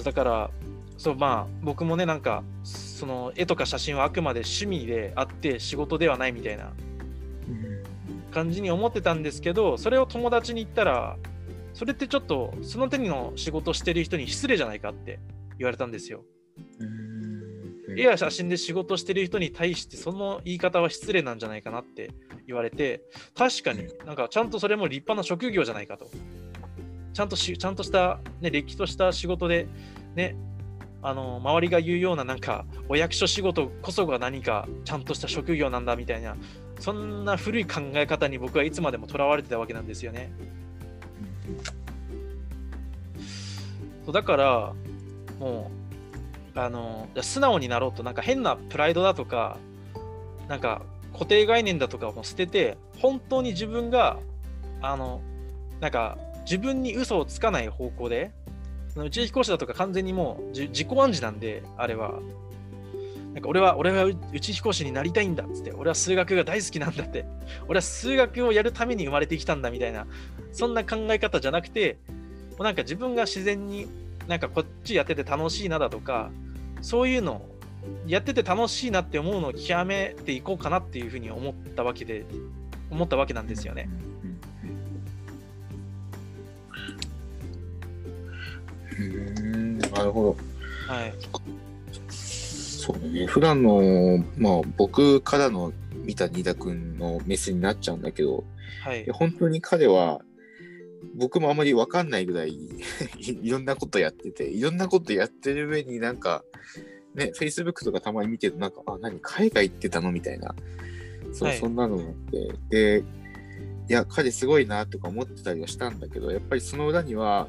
[0.03, 0.51] だから
[0.97, 6.71] そうまあ僕もねなんかその絵とか写真はあくまで趣味であって仕事ではないみたいな
[8.31, 11.15] 感じに思ってたんですけどそれを友達に言ったら
[11.73, 15.19] それってちょっとその手の仕事してる人に失礼じゃないかって
[15.57, 16.23] 言われたんですよ。
[16.79, 17.06] うん
[17.97, 22.11] 絵や写真で仕事してる人に対してその言い方は失礼なんじゃないかなって
[22.45, 23.01] 言われて
[23.35, 26.09] 確かになんかちゃんとそれも立派な職業じゃないかと。
[27.13, 29.67] ちゃんとしちゃんとした、ね、れっきとした仕事で
[30.13, 30.35] ね
[31.01, 36.37] あの周りが言うようななんかお役所仕事こそが何かちゃんとした職業なんだみたいな
[36.79, 40.31] そんな古い考え方に僕はいつまでもとらわれてたわけなんですよね。
[44.05, 44.73] そうだから
[45.39, 45.86] もう
[46.57, 49.57] あの素直になろうとなんか変なプライドだとか
[50.47, 50.81] なんか
[51.13, 54.17] 固定概念だとかを捨てて本当に自分が
[54.81, 55.21] あの
[55.79, 58.31] なんか自分に嘘をつかない方向で
[58.89, 62.19] その宇宙飛行士だとか完全にもうじ自己暗示なんであれは。
[63.33, 67.23] なんか俺は俺は宇宙飛行士になりたいんだっつって俺は数学が大好きなんだって
[67.67, 70.07] 俺は数学をやるために生まれてきたんだみたいな
[70.53, 71.99] そんな考え方じゃなくて
[72.51, 73.85] もうなんか自分が自然に
[74.27, 76.31] なんかこっちやってて楽しいなだとか
[76.81, 77.55] そういうのを
[78.05, 82.25] やってて楽しいなって思うのを極めていこうかなっていうふうに思ったわけで
[82.89, 83.89] 思ったわけなんですよね。
[88.99, 90.35] うんなるほ
[90.87, 90.93] ど。
[90.93, 91.13] はい。
[92.09, 93.25] そうね。
[93.25, 98.43] 普段の、まあ、僕からの見た新田君の目線になっちゃうんだけど、
[98.83, 99.05] はい。
[99.11, 100.21] 本当に彼は、
[101.15, 102.49] 僕もあまり分かんないぐらい
[103.17, 106.43] いいろんなことやってて、いろんなことやってる上になんか、
[107.15, 110.55] ね、Facebook とかたまに見てると、なんか、あ、何、海外行ってたのみたいな。
[111.33, 112.13] そう、はいそんなのがあっ
[112.69, 112.99] て。
[112.99, 113.03] で、
[113.89, 117.47] いや、彼すごいなとか思ってたりはしたんだけど、やっぱりその裏には、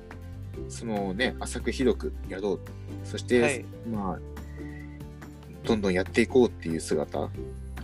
[0.68, 2.61] そのね、浅く広くやろう。
[3.04, 4.20] そして、はいまあ、
[5.64, 7.18] どんどんやっていこうっていう姿、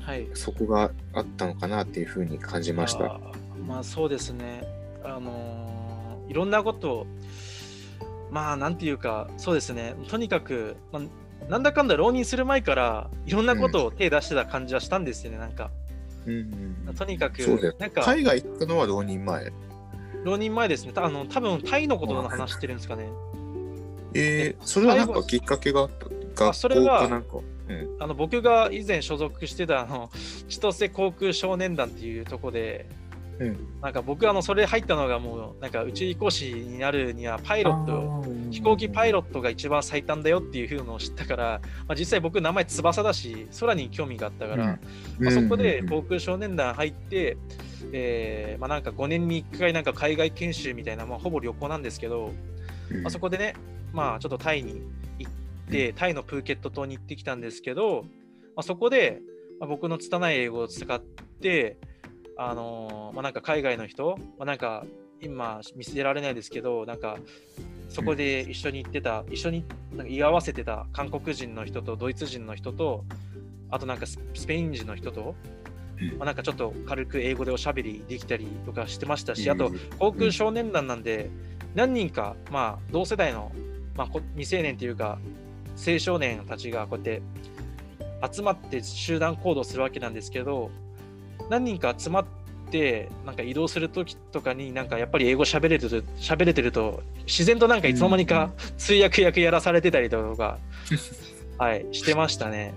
[0.00, 0.29] はい。
[0.35, 3.20] そこがあったのかなっていうふうに感じました。
[3.66, 4.62] まあそうですね。
[5.14, 7.07] あのーいろんなことを
[8.31, 9.94] まあなんていうかそうですね。
[10.09, 15.38] とにかく、まあ、なんだかんだ浪人する前からいろんなことを手出してた感じはしたんですよね。
[15.38, 15.70] なんか
[16.27, 16.35] うん
[16.87, 17.38] うんとにかく
[17.79, 19.53] なんか海外行ったのは浪人前。
[20.24, 20.94] 浪人前ですね。
[20.94, 23.07] たあの多分タイのことの話してるんですかね。
[24.14, 26.07] えー、それはなんかきっかけがあった？
[26.07, 27.37] 学校それはかなんか？
[27.68, 27.96] うん。
[28.00, 30.11] あの僕が以前所属してたあの
[30.48, 32.87] 千歳航空少年団っていうとこで
[33.38, 33.81] うん。
[33.81, 44.79] なんか僕あのそれ入ったのがもうなんか宇宙飛行士になるにはパイロット飛行機パイロットが一番最短だよっていうのを知ったから、まあ、実際僕名前翼だし空に興味があったから、
[45.18, 47.37] まあ、そこで航空少年団入って、
[47.92, 52.33] えーまあ、なんか5年に1回なんか海外研修みたいな、まあ、ほぼ旅行なんですけど、
[53.03, 53.55] まあ、そこでね、
[53.92, 54.83] まあ、ちょっとタイに
[55.18, 55.33] 行っ
[55.70, 58.05] て、タイのプーケット島に行ってきたんですけど、
[58.57, 59.20] まあ、そこで、
[59.61, 61.79] まあ、僕の拙い英語を使って、
[62.37, 64.85] あのーまあ、なんか海外の人、まあ、なんか
[65.20, 67.18] 今見せられないですけど、なんか
[67.88, 73.05] そこで一緒に行ってた、一緒になんか居合わせてた韓国人の人とドイツ人の人と、
[73.70, 75.35] あとなんかススペイン人の人と、
[76.01, 76.18] うん。
[76.18, 79.55] まあ、なんかちょっと軽く英語でおしゃべりできたりとかしてましたし、うん。
[79.55, 81.31] あと航空少年団なんで、
[81.75, 83.53] 何人か、まあ、同世代の、
[83.97, 85.18] まあ、こ未成年というか、
[85.77, 87.23] 青少年たちがこうやって
[88.33, 90.70] 集まって集団行動するわけなんですけど、
[91.51, 92.25] 何人か集まっ
[92.70, 100.59] て、なんか移動するときとかに、なんかやっぱり英語喋れてると、喋れてると、自然となんかいつの間にか通訳役やらされてたりとか、
[101.59, 102.75] はい、してましたね。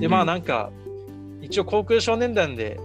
[0.00, 0.70] で、まあなんか、
[1.40, 2.78] 一応航空少年団で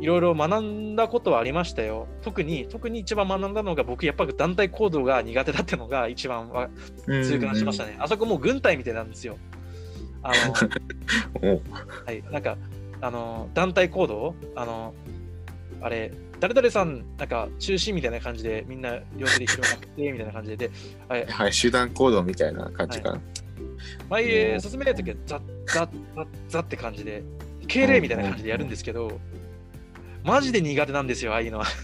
[0.00, 2.06] いろいろ学んだことはありましたよ。
[2.22, 6.68] 特に、特に一番学んだのが僕、やっぱり団体行動が苦手だったのが一番は
[7.06, 7.96] 痛感しましたね。
[7.98, 9.38] あそこもう軍隊みたいなんですよ。
[10.22, 10.54] あの、
[11.42, 11.62] お
[12.04, 12.56] はい、なんか、
[13.00, 14.34] あの、団体行動？
[14.54, 14.94] あの、
[15.80, 20.70] あれ、誰々さん、なんか中心みたいな感じでみんな両手で広がってみたいな感じで、で、
[21.08, 23.20] はい、はい、集団行動みたいな感じかな。
[24.10, 27.22] 前へ進めないときはザッザッザッザッって感じで、
[27.66, 29.18] 敬礼みたいな感じでやるんですけど、
[30.24, 31.66] マジで苦手なんですよ、ああいうのは。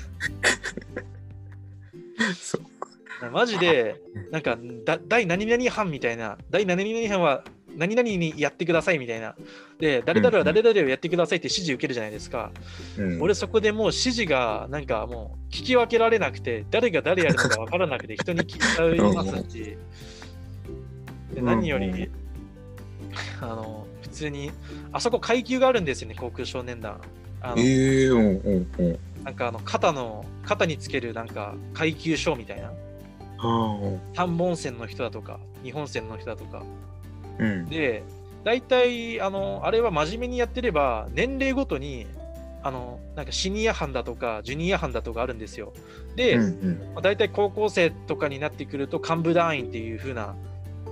[2.41, 2.63] そう
[3.31, 4.01] マジで、
[4.33, 7.45] なんか、だ第何々班みたいな、第何々班は
[7.77, 9.35] 何々にやってくださいみたいな。
[9.79, 12.51] で、誰々は誰々をやってくださいって指示受けるじゃないですか。
[12.99, 19.77] うん俺そこでもう指示がなんかもう聞き分けられなくて、誰が誰やるのか分からなくて人に聞いちゃいますし、
[21.35, 22.11] で何より、
[23.41, 24.51] あの、普通に、
[24.93, 27.01] あそこ階級があるんですよね、航空少年団。
[27.41, 28.99] あのええうんうんうん。
[29.25, 32.73] なんかあの肩の、肩につけるなんか階級章みたいな。
[33.39, 36.63] は3本線の人だとか、2本線の人だとか。
[37.39, 37.43] あ。
[37.43, 37.67] うん。
[37.67, 38.03] で、
[38.45, 42.07] 大体、あの、あれは真面目にやってれば、年齢ごとに、
[42.65, 45.73] あの、なんかシニア班だとか、ジュニア班だとかあるんですよ。
[46.17, 50.37] で、うんうんまあ、大体高校生とかになってくると幹部団員っていう風な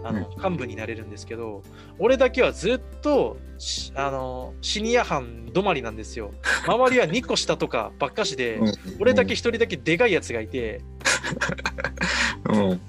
[0.02, 1.62] あの幹部になれるんですけど、
[1.98, 6.32] 俺だけはずっとしあのシニア班止まりなんですよ。
[6.66, 10.80] 周りは2個下とかばっかしで、うん俺だけ1人だけでかいやつがいて、
[12.48, 12.80] うんうん、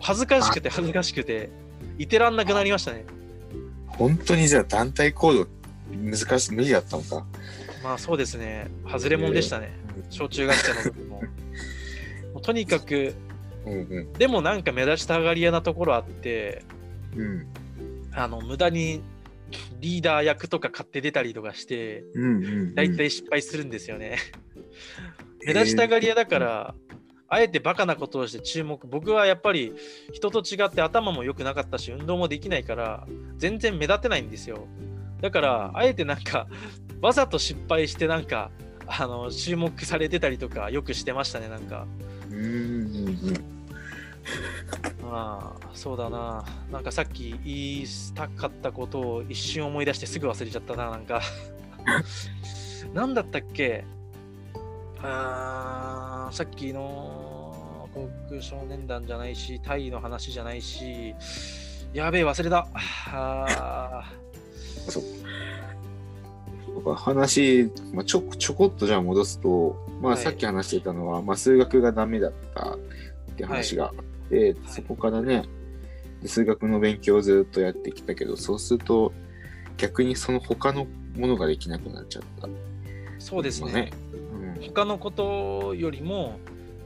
[0.00, 1.50] 恥ずかしくて恥ずかしくて、
[1.98, 3.04] いてらんなくなりましたね。
[3.86, 5.46] 本当にじゃあ団体行動
[5.94, 7.26] 難しい無理だったのか。
[7.82, 9.72] まあそうですね、外れもんでしたね、
[10.10, 11.22] 小中学生の時も。
[12.34, 13.14] もうとにかく、
[13.66, 16.64] うんうんでもなんか目立ちたがり屋なところあって、
[17.16, 17.46] うん
[18.14, 19.02] あの無駄に
[19.80, 24.18] リーダー役とか買って出たりとかして、うんうん大体失敗するんですよね。
[25.44, 26.74] 目立ちたがり屋だから、
[27.32, 29.72] あえてバカなことをして注目、僕はやっぱり
[30.12, 33.06] 人と違って頭も良くなかったし、運動もできないから、
[33.38, 34.66] 全然目立てないんですよ。
[35.22, 36.46] だから、あえてなんか、
[37.00, 38.50] わざと失敗して、なんか、
[38.86, 41.86] あの注目されてたりとか、よくしてましたね、なんか。
[42.30, 43.44] うんうんうん
[45.02, 46.44] まあ、そうだな。
[46.70, 51.22] なんかさっき言いたかったことを一瞬思い出してすぐ忘れちゃったな、なんか。
[52.92, 53.86] なんだったっけ？
[55.02, 61.14] あーさっきの航空少年団じゃないし、タイの話じゃないし、
[61.92, 62.66] やべえ、忘れた。
[63.08, 64.04] あ
[64.86, 66.96] とか。
[66.96, 70.22] 話、まあ、ちょちょこっとじゃあ戻すと、まあ、はい。
[70.22, 72.78] さっき話してたのは、まあ、数学がダメだったっ
[73.36, 75.44] て話があって、そこからね
[76.24, 79.12] 数学の勉強をずっとやってきたけどそうすると
[79.76, 80.86] 逆にその他の
[81.16, 82.50] ものができなくなっちゃった、ー
[83.18, 83.72] そうですね。
[83.72, 83.90] ね
[84.62, 86.38] 他のことよりも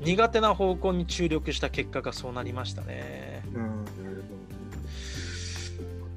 [0.02, 3.42] 苦手な方向に注力した結果がそうなりましたね。
[3.54, 3.86] うんうん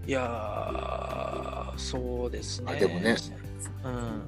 [0.07, 2.73] いやー、そうですね。
[2.75, 3.15] あでもね。
[3.83, 4.21] うん。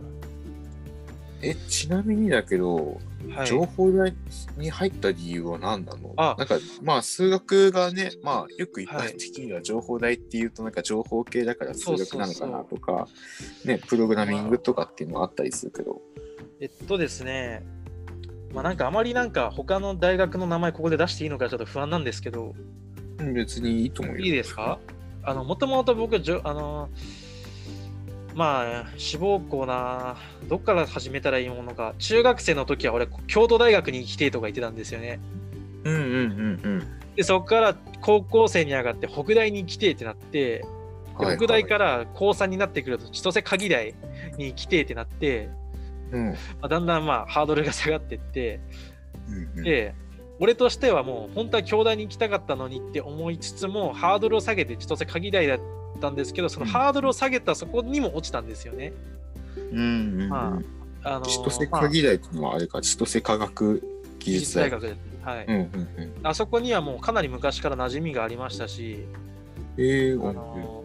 [1.41, 2.99] えちなみにだけど、
[3.33, 4.13] はい、情報大
[4.57, 6.13] に入った理由は何なの？
[6.17, 6.35] あ。
[6.37, 13.07] なんかまあ数学がねまあよく一はい般的には情報大っていうとなんか情報系だから数学なのかなとか
[13.65, 15.99] ねプログラミングとかっていうのはあったりするけど
[16.62, 17.63] えっとですね、
[18.54, 22.54] まあなんかあまりなんか他の大学の名前ここで出していいのかちょっと不安なんですけど、
[23.17, 24.21] うん別にいいと思うよ。
[24.26, 24.78] いいですか？
[25.24, 26.89] あの、もともと僕、じょあの、
[28.36, 30.17] まあ、志望校な、
[30.50, 35.19] どっから始めたらいいものか、中学生の時は俺、京都大学に行きてえとか言ってたんですよね。
[35.84, 36.10] うんうんうん
[36.63, 36.84] うん。
[37.15, 40.63] で、そこから高校生に上がって北大に行きてえってなって、
[41.19, 43.93] で北大から高3になってくると千歳鍵大
[44.38, 45.50] に行きてえってなって、
[46.17, 48.60] まあ、だんだんまあハードルが下がってって、
[49.28, 49.95] うんうん、で、
[50.39, 55.60] 俺としてはもう本当は京大に行きたかったのにって思いつつもハードルを下げて千歳鍵大だっ
[56.02, 58.91] たんですけどそのハードルを下げたそこにも落ちたんですよね。
[59.71, 60.30] うんうんうん。
[60.30, 60.62] ま
[61.04, 63.84] あの千歳まあ鍵大っていうのはあれか千歳科学
[64.17, 65.45] 技技術大学はい。
[65.47, 66.13] うんうんうん。
[66.24, 69.06] あそこにはもうかなり昔から馴染みがありましたし、
[69.78, 70.84] えーあの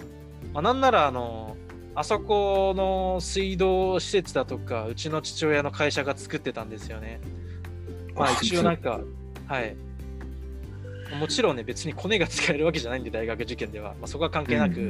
[0.52, 1.56] まあ、なんならあの
[1.96, 7.20] あそこの水道施設だとかうちの父親の会社が作ってたんですよね。
[8.14, 9.00] まあ一応なんか、
[9.46, 9.74] はい。
[11.18, 13.94] もちろんね、別にコネが使えるわけじゃないんで、大学受験では。
[13.94, 14.86] まあ、そこは関係なく、うん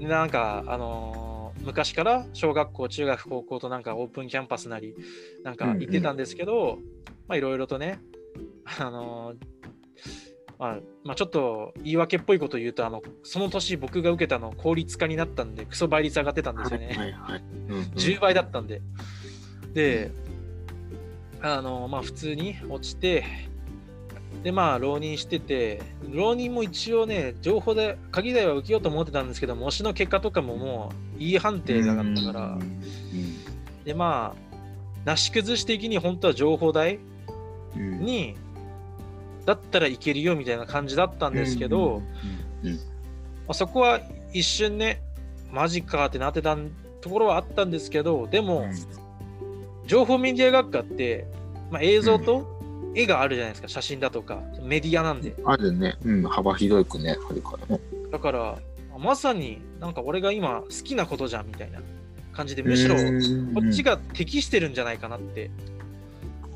[0.00, 4.94] うんなんか、あのー昔から小学校、中学、高校となんかオープンキャンパスなり、
[5.42, 6.78] なんか行ってたんですけど、
[7.26, 7.98] まあいろいろとね、
[8.78, 9.57] あのー
[10.58, 16.86] まあ、まあ、ちょっと言い訳っぽいこと言うと、あのその年僕が受けたの公立化になったんで、クソ倍率上がってたんですよね。
[16.88, 17.42] はいはいはい。
[17.68, 17.76] うん。
[17.76, 18.82] うん10倍だったんで。
[19.72, 20.10] で、
[21.40, 23.24] あの、まあ普通に落ちて、
[24.42, 32.40] で、まあ浪人してて、浪人も一応ね、情報で、鍵代は受けようと思ってたんですけど、模試の結果とかももう、いい判定だったから。
[32.46, 33.84] うん、うん。
[33.84, 34.58] で、まあ、
[35.04, 36.98] なし崩し的に本当は情報代
[37.76, 38.00] うん。
[38.00, 38.36] に、
[39.48, 42.02] だったらいけるよみたいな感じだったんですけど、
[42.62, 42.72] ま
[43.48, 43.98] あ、そこは
[44.34, 45.00] 一瞬ね、
[45.50, 46.54] マジかってなってた
[47.00, 48.66] ところはあったんですけど、でも、
[49.86, 51.26] 情報メディア学科って、
[51.70, 52.46] まあ、映像と
[52.94, 55.34] 絵があるじゃないですか、写真だとか、メディアなんで。
[55.46, 57.80] あるね、うん、幅広くね、あるからね。
[58.12, 58.58] だから、
[58.98, 61.80] まさになんか俺が今好きなことじゃんみたいな
[62.34, 65.50] 感じで、むしろこっちが、が適してるんじゃないかなって。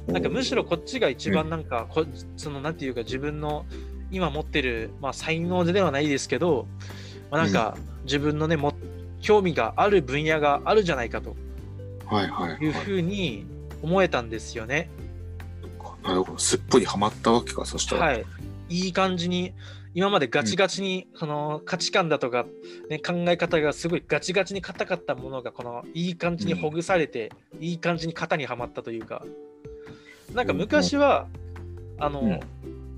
[0.06, 2.04] なんかむしろこっちが一番なんか、こ
[2.36, 3.66] そのなんていうか自分の
[4.10, 6.66] 今持ってる、まあ、才能ではないですけど、
[7.30, 8.74] まあ、なんか自分のね、も
[9.20, 11.36] 興味がある分野があるじゃないかと
[12.06, 12.60] はいはいはい。
[12.60, 13.46] いうふうに
[13.82, 14.90] 思えたんですよね。
[16.02, 18.06] なるほど、すっぽりはまったわけか、そしたら。
[18.06, 18.24] はい。
[18.68, 19.54] いい感じに、
[19.94, 22.44] 今までガチガチに、その価値観だとか、
[22.90, 27.30] ね、考え方がすごいガチガチに硬かったものが、このいい感じにほぐされて、
[27.60, 29.24] いい感じに型にはまったというか、
[30.34, 31.26] なんか昔は、
[31.98, 32.40] あの、うん。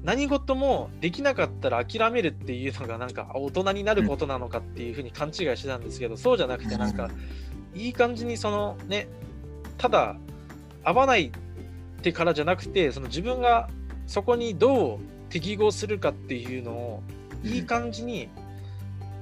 [0.04, 7.08] 何事もできなかったら諦めるっていうのがなんか大人になることなのかっていうふうに勘違いしてたんですけど、そうじゃなくてなんか
[7.74, 9.08] いい感じにそのね
[9.78, 10.16] ただ
[10.84, 13.70] 合わないってからじゃなくてその自分が
[14.06, 14.98] そこにどう
[15.30, 17.02] 適合するかっていうのを
[17.42, 18.28] いい感じに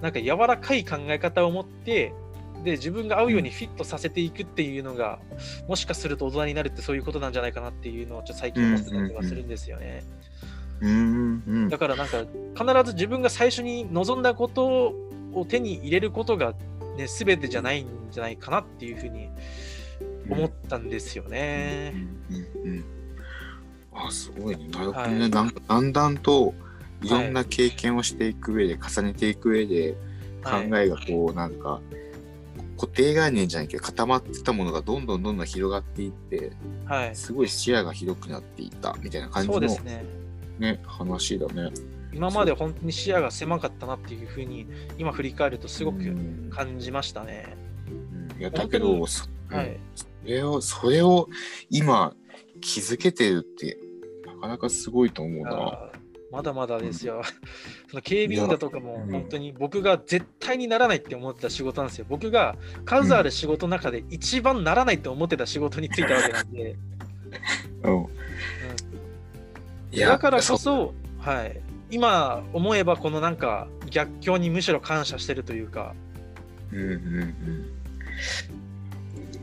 [0.00, 2.12] なんか柔らかい考え方を持って
[2.64, 5.18] で自分が合うようにフィットさせていくっていうのが
[5.68, 10.04] もしかすると大人になるってそういうことなんじゃないかなっていうのをちょっと最近思ってたりはするんですよね。
[10.80, 12.24] うんうんだからなんか
[12.56, 14.94] 必ず自分が最初に望んだこと
[15.32, 16.54] を手に入れることが、
[16.96, 19.28] ね、全てじゃないんじゃないかなっていうふうに
[20.28, 21.94] 思ったんですよね。
[22.64, 22.84] うんうん
[23.94, 24.68] あすごいね。
[24.68, 25.20] なるほどね。
[25.20, 26.54] はいだんだんと
[27.02, 29.94] いろんな経験をしていく上で、重ねていく上で
[30.44, 31.80] 考はいえがこう、なんか
[32.82, 36.50] 固定概念じゃないけど固まってたものがどんどんどんどん広がっていって
[36.84, 40.04] はい、すごい視野が広くなっていったみたいな感じのそうですね。
[40.58, 41.70] ね話だね。
[42.12, 44.66] 今まで本当に視野が狭かったなっていうふうに
[44.98, 47.56] 今振り返るとすごくうん感じましたね。
[48.34, 51.28] うんいやだけどそ,、はい、それをそれを
[51.70, 52.12] 今
[52.60, 53.78] 気づけてるって
[54.26, 55.91] なかなかすごいと思うな。
[56.32, 57.22] まだまだですよ。
[57.88, 62.06] その警備員だとかもうん本当に僕が絶対にならないって思ってた仕事なんですよ。
[62.08, 62.56] 僕が
[62.86, 66.76] 数ある仕事の中で一番ならないと思ってた仕事に就いたわけなんで、
[67.84, 68.06] うん
[70.00, 71.60] だからこそそ、はい、
[71.90, 75.94] 今思えばこのなんか逆境にむしろ感謝してるというか、
[76.72, 76.90] うんうん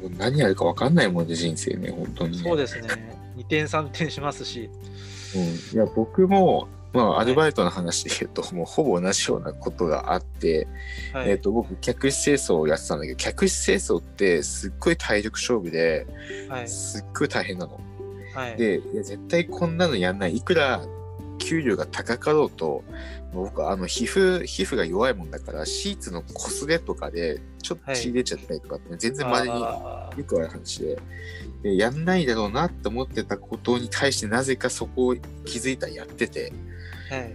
[0.04, 0.18] うん。
[0.18, 2.44] 何やるか分かんないもんね、人生ね、本当に、ね。
[2.44, 2.88] そうですね。
[3.38, 4.70] 2点3点しますし、
[5.36, 10.68] うん、いや、僕も、まあ、アルバイトの話で言うと、 もうほぼ同じようなことがあって、
[11.14, 16.08] はい、えっ、と、僕、客室清掃をやってたんだけど、客室清掃ってすっごい体力勝負で、
[16.48, 17.80] はい、すっごい大変なの。
[18.34, 20.38] はい、で、絶対こんなのやんない。
[20.38, 20.82] いくら
[21.40, 22.84] 給料が高かろうと、
[23.34, 31.00] 僕、あの、皮膚、皮膚が弱いもんだから、シーツのこすれとかで、ちょっと血出ちゃったりとかって、全然稀にあよくある話で。
[31.64, 36.54] で、やんないだろうなって思ってたことに対して、なぜかそこを気づいたらやってて、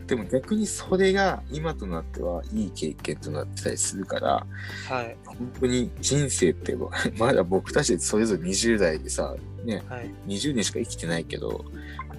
[0.07, 4.47] でも逆にそれが今となってはいい経験となってたりするから、
[4.89, 6.77] はい、本当に人生って、
[7.19, 11.65] まだ僕たちそれぞれ20代でさ、ね、はい、20年しか生きてないけど、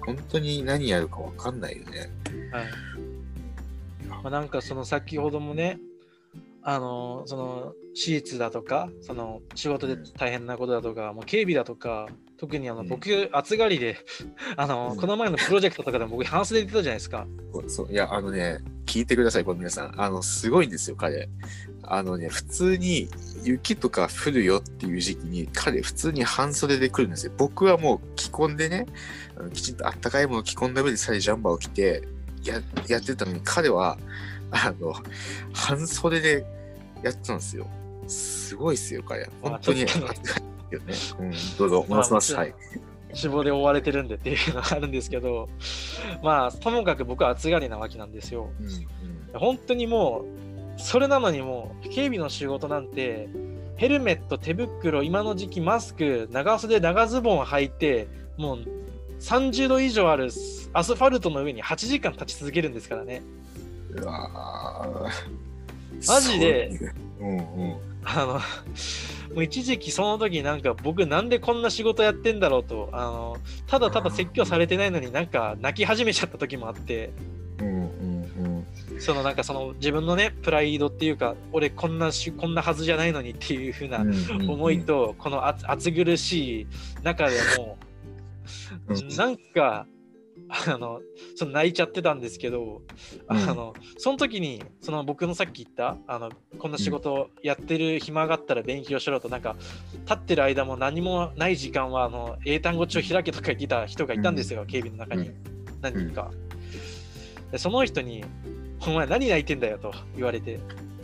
[0.04, 2.10] 本当に何やるかわかんないよね。
[2.52, 2.64] はい。
[4.08, 5.78] まあ、なんかその先ほどもね、
[6.62, 13.98] あのそのシーツだとか、その仕事で大変なことだとか、もう警備だとか、特にあのうん僕、暑がりで、
[14.56, 17.26] あのうんこの前のプロジェクトとかでも僕、半袖で出たじゃないですか。
[17.68, 20.00] そういや、あのね、聞いてください、これ皆さん。
[20.00, 21.28] あの、すごいんですよ、彼。
[21.82, 23.08] あのね、普通に
[23.42, 27.32] 雪とか降るよっていう時期に、彼、普通に半袖で来るんですよ。
[27.36, 28.86] 僕はもう着込んでね、
[29.52, 32.02] きちんとあったかいものを着込んだ上でさらにジャンバーを着て
[32.44, 33.98] ややってたのに、彼は、
[34.50, 34.94] あの、
[35.52, 36.46] 半袖で
[37.02, 37.66] やってたんですよ。
[38.08, 39.28] すごいっすよ、彼。
[39.42, 39.86] 本当に。
[40.70, 41.30] まあちょっとね暑いよね。
[41.30, 42.32] うん、どうぞ、お願いします。
[42.34, 42.54] まあはい。
[43.08, 45.48] 脂肪で覆われてるんでっていうのがあるんですけど、
[46.22, 48.50] まあ、ともかく僕は暑がりなわけなんですよ。
[48.60, 48.86] うんうん
[49.34, 50.24] 本当にも
[50.78, 53.28] う、それなのにもう、警備の仕事なんて、
[53.76, 58.08] ヘルメット、手袋、今の時期マスク、長袖、長ズボン履いて、
[58.38, 58.64] もう
[59.20, 60.30] 30度以上ある
[60.72, 63.22] アスファルトの上に8時間立ち続けるんですからね。
[63.90, 66.70] うわーマジで
[67.20, 67.76] うんうん。
[68.04, 68.40] あの、
[69.36, 77.12] もう一時期その時なんか僕なんでこんな仕事やってんだろうと、あの、ただただ説教されてないのになんか泣き始めちゃった時もあって、
[77.58, 79.00] うんうんうん。
[79.00, 84.06] そのなんかその自分のね、プライドっていうか、俺こんなし、こんなはずじゃないのにっていう風な
[84.48, 86.66] 思いと、この暑暑苦しい
[87.02, 87.76] 中でも、
[88.88, 89.16] うん。
[89.16, 89.86] なんか、
[90.68, 91.00] あの、
[91.34, 92.82] その泣いちゃってたんですけど、
[93.26, 99.56] あの、その時に、その僕のさっき言った、あの、こんな仕事やってる暇があったら勉強しろと、なんか、
[100.04, 105.30] 立ってる間も何もない時間は、あの、英単語帳開けとか言ってた人がいたんですよ、警備の中に。
[105.80, 106.30] 何人か。
[107.50, 108.24] でその人に、
[108.86, 110.60] お前何泣いてんだよと言われて、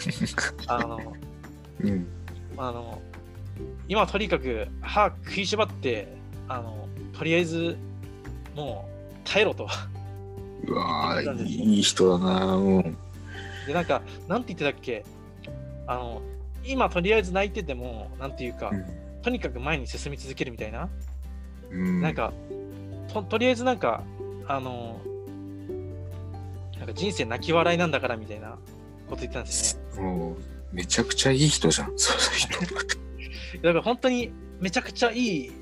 [0.68, 1.00] あの、
[1.80, 2.06] うん。
[2.56, 3.00] あの、
[3.88, 6.08] 今とにかく歯食いしばって、
[6.48, 7.76] あの、とりあえず、
[8.54, 8.91] もう
[9.24, 9.68] 耐えろと。
[10.64, 12.96] うわいい人だなうん
[13.66, 15.04] で、なんか、なんて言ってたっけ？
[15.86, 16.22] あの、
[16.64, 18.72] 今とりあえず泣いてても、なんていうか、
[19.22, 20.88] とにかく前に進み続けるみたいな。
[21.70, 22.32] うんなんか
[23.12, 24.02] と、とりあえずなんか、
[24.46, 25.00] あの、
[26.78, 28.58] なんか人生泣き笑いなんだからみたいな
[29.08, 30.08] こと言ってたんですよね。
[30.08, 30.36] もう
[30.74, 32.48] めちゃくちゃいい人じゃん そういう人
[33.62, 35.52] だから本当にめちゃくちゃいい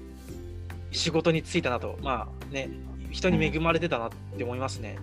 [0.93, 1.99] 仕事に就いたなと。
[2.03, 2.71] まあね、
[3.11, 4.99] 人に恵まれてたなって思いますね。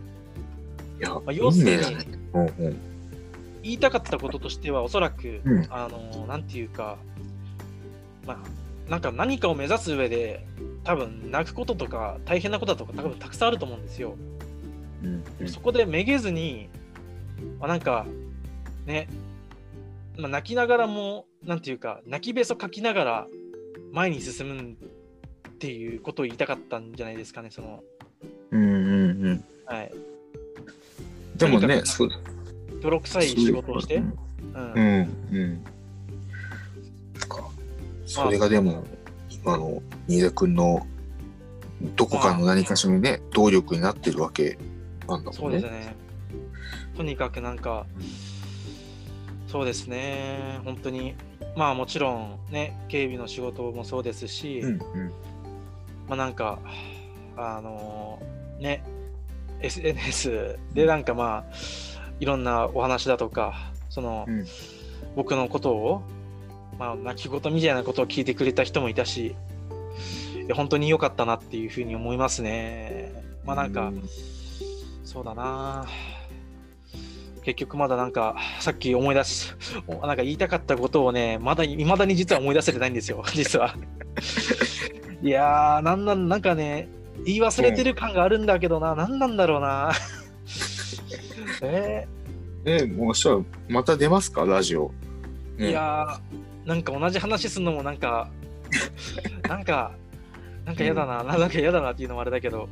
[1.00, 2.98] いや、あ要するに。
[3.64, 6.98] 言いたかったこととしてはおそらく、うんあのなんていうか
[8.26, 10.46] まあなんか何かを目指す上で
[10.86, 14.16] 多分泣くこととか大変なこととか多分たくさんあると思うんですよ。
[15.04, 16.70] うんうんそこでめげずに、
[17.60, 18.06] まあ、なんか
[18.86, 19.08] ね、
[20.18, 23.28] まあ、泣きながらもなんていうか泣きべそかきながら
[23.92, 24.78] 前に進む
[25.50, 27.84] っていうことを言いたかったんじゃないですかねその
[28.52, 29.46] うんうんうん。
[29.66, 29.92] はい
[31.38, 32.10] でもね、そう。
[32.82, 34.14] 泥臭い仕事をしてうん
[34.54, 35.64] うんうんうん。
[37.30, 37.50] か
[38.06, 38.84] それがでも、
[39.30, 40.86] 今の新田君の
[41.96, 44.58] どこかの何かしらにね、動力になってるわけ
[45.08, 45.34] なんだもんね。
[45.34, 45.96] そうですね。
[46.96, 47.86] とにかくなんか、
[49.48, 51.16] そうですね、本当に、
[51.56, 54.80] まあもちろんね、警備の仕事もそうですし、うんうん
[56.08, 56.60] まあなんか、
[57.38, 58.20] あの
[58.60, 58.84] ね、
[59.62, 61.56] SNS でなんかまあ、
[62.20, 64.46] いろんなお話だとか、その、うん。
[65.16, 66.02] 僕のことを、
[66.78, 69.36] まあ泣き言みたいなことを聞いてくれた人もいたし、
[70.54, 73.14] 本当に良かったなっていうふうに思いますね。
[73.46, 74.04] まあなんか、うん。
[75.04, 75.86] そうだな。
[77.44, 79.56] 結局まだなんかさっき思い出す
[79.88, 83.74] おなんか言いたかったことをねまだいまだに実は思い出せてないんですよ実は。
[85.24, 86.90] いやーなんなんなんかね
[87.26, 89.92] 言い忘れてる感があるんだけどな、何なんだろうな。
[91.62, 92.08] え
[92.66, 93.40] え、もうしたら
[93.70, 94.92] また出ますか、ラジオ。
[95.58, 95.70] ー、ね。
[95.70, 98.30] いやーなんか同じ話するのもなんか
[99.48, 99.96] なんか
[100.66, 102.68] なんか嫌だな、なんか嫌だなっていうのもあれだけど。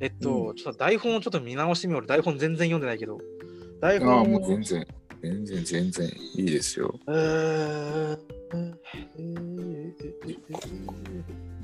[0.00, 2.02] えっと、うちょっと台本をちょっと見直してみよう。
[2.02, 3.18] 俺台本全然読んでないけど。
[3.80, 4.86] 台ああ、本をもう全然、
[5.20, 6.94] 全然、全然いいですよ。
[7.08, 8.18] えー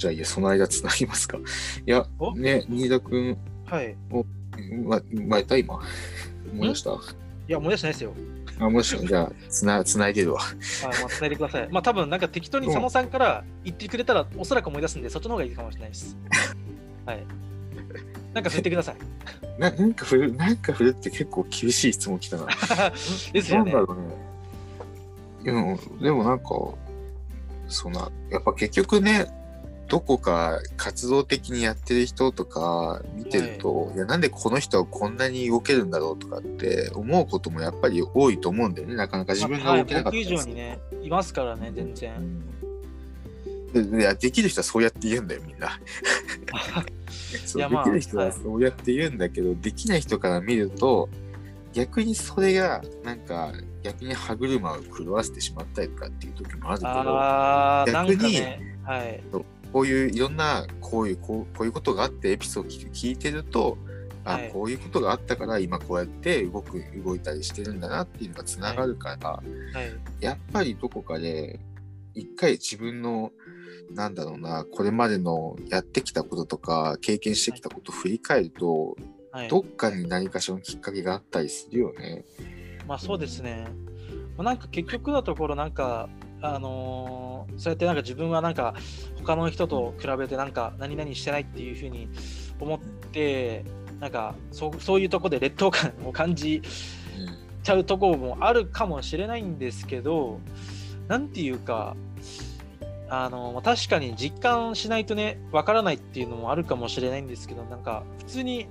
[0.00, 1.36] じゃあ、いや、その間つなぎますか。
[1.86, 3.36] いやお、ね、新田君、
[3.66, 3.94] はい。
[4.82, 5.78] ま、まやった今？
[6.54, 6.90] 思い出した？
[6.92, 6.94] い
[7.48, 8.14] や、思い出してないですよ。
[8.58, 10.40] あ、もしじゃあ、つな、つないでるわ。
[10.40, 11.68] はい、まあ、伝えてください。
[11.70, 16.16] まあ、多分なんか適当に佐野さんから言ってくれたら、おそらく思い出すんで、そっちの方がいいかもしれないです。
[17.04, 17.26] はい。
[18.32, 18.96] なんか振ってください。
[19.60, 22.46] ななんか振る、なんか振るって結構厳しい質問来たな。
[23.34, 23.92] ですよねなんだ。
[23.92, 24.14] ろうね。
[25.42, 25.52] いや、
[26.02, 26.44] でもなんか、
[27.68, 29.26] そんな、やっぱ結局ね、
[29.90, 38.94] どこか活動的にやってる人とか見てると、い、や、なんでこの人はこんなに動けるんだろうとかって思うこともやっぱり多いと思うんだよね。
[38.94, 42.14] なかなか自分がはい、動けなかったりする上にね、いますからね、全然。
[42.14, 42.44] うん
[43.72, 45.78] でいやできる人はそうやって言うんだよみんな。
[47.46, 51.08] そうまあできる人ははいそうやって言うんだけど、できない人から見ると
[51.72, 56.74] 逆にそれがなんか逆に歯車を狂わせてしまったりとかっていう時もあ
[57.84, 59.22] るけど逆にかね、はい。
[59.72, 63.78] こういういろんなこういうこうこういうことがあってエピソードを聞いてると
[64.24, 69.44] あ、はいこういうことがあったから今こうやって動く動いたりしてるんだなっていうのがつながるから、はい。
[70.20, 71.60] やっぱりどこかで
[72.14, 73.32] 一回自分の
[73.94, 78.96] なんだろうなこれまでのやってきたこととか経験してきたことを振り返ると、
[79.32, 82.24] はい、どっかに何かしらのきっかけがあったりするよね。
[82.86, 83.68] まあそうですね。
[84.36, 86.08] まあなんか結局のところなんか、
[86.42, 88.74] あのーそうやってなんか自分はなんか
[89.18, 92.08] 他の人と比べてなんか何々してないっていうふうに
[92.58, 93.64] 思って、
[93.98, 96.62] なんかそうそういうところで劣等感を感じ
[97.62, 100.40] ちゃうところもあるかもしれないんですけど、
[101.08, 101.96] なんていうか、
[103.08, 108.68] あのまあ確かに実感しないとね、わからないっていうのもあるかもしれないんですけど、なんか普通に、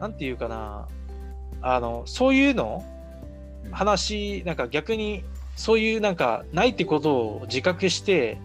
[0.00, 0.88] なんていうかな、
[1.62, 2.84] あのそういうの
[3.64, 3.72] うん。
[3.72, 5.22] 話、なんか逆に
[5.60, 8.38] そういうなんかないってことを自覚して、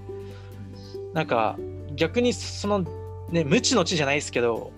[1.13, 1.57] なんか
[1.95, 2.85] 逆にその
[3.29, 4.73] ね、無知の知じゃないですけど、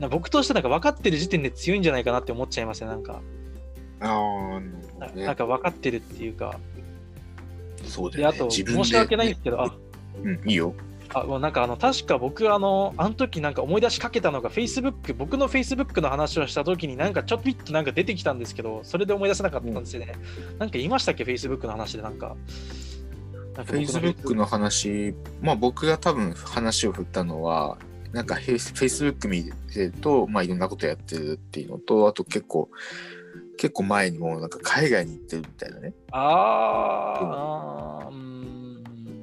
[0.00, 3.22] うん僕としてなんか分かってる時点で強いんじゃないかなって思っちゃいますね、なんか。
[4.00, 4.60] ああ、
[4.98, 6.58] なねなんか分かってるっていうか。
[7.80, 8.36] で、そうだよね。
[8.36, 9.72] あと、申し訳ないんですけど、あ、
[10.22, 10.74] うん、いいよ。
[11.14, 20.14] あもうなんかあの、確か僕、あの、あの時なんか思い出しかけたのが、Facebook、僕の Facebook の話をした時になんかちょっぴっとなんか出てきたんですけど、それで思い出せなかったんですよね。
[20.58, 22.36] なんか言いましたっけ、Facebook の話でなんか。
[23.56, 27.78] なんか僕の Facebook の話、まあ僕が多分話を振ったのは、
[28.12, 32.68] なんかフェイス Facebook 見てると、まあいろんなことやってるっていうのと、あと結構、
[33.56, 38.46] 結構前にもなんか海外に行ってるみたいなね、あーあー、うーん。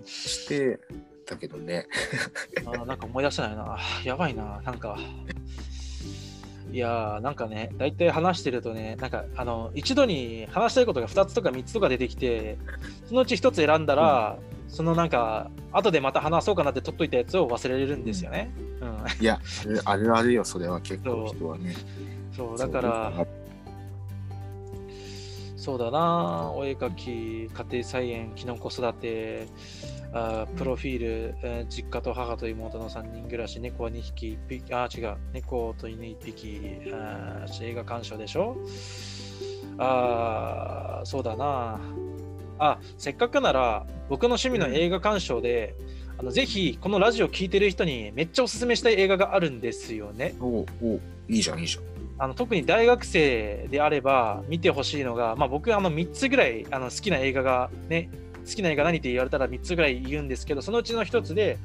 [0.05, 0.79] して
[1.23, 1.87] たけどね。
[2.65, 3.77] あーなんか思い出せないな。
[4.03, 4.61] やばいな。
[4.63, 4.97] なんか。
[6.71, 12.57] いやーなんかね、大体話してるとね、なんか、あの、一度に話したいことが2つとか3つとか出てきて、
[13.07, 18.51] そのうち1つ選んだら、そのなんか、後でまた話そうかなって取っといたやつを忘れるんですよね。
[18.81, 19.05] うん。
[19.21, 19.39] いや、
[19.85, 21.75] あれあるあるよ、それは結構人はね。
[22.35, 23.27] そう、だから、
[25.63, 29.47] そうだな、お絵描き、家庭菜園、キノコ育て、
[30.11, 38.57] あープロフィール、えー実家と母と妹の3人暮らし、猫は2匹、1匹あー、違う、猫と犬1匹、あー映画鑑賞でしょ？
[39.77, 41.79] あーそうだな。
[42.59, 45.75] あ、せっかくなら、僕の趣味の映画鑑賞で、
[46.17, 50.35] あのぜひ、このラジオ聞いてる人にめっちゃおすすめしたい映画があるんですよね。
[50.41, 51.92] おうおういいじゃん、いいじゃん。
[52.19, 58.09] あの特に大学生であれば見てほしいのが、まあ、僕あの3つぐらいあの好きな映画がね
[58.45, 61.57] 好きな映画何って言われたら3つぐらい言うんですけどそのうちの1つで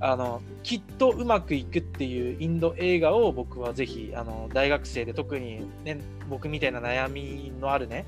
[0.00, 8.06] あのきっとうまくいくっていうインド映画を僕はぜひあの大学生で特に、ね、僕みたいな悩みのあるね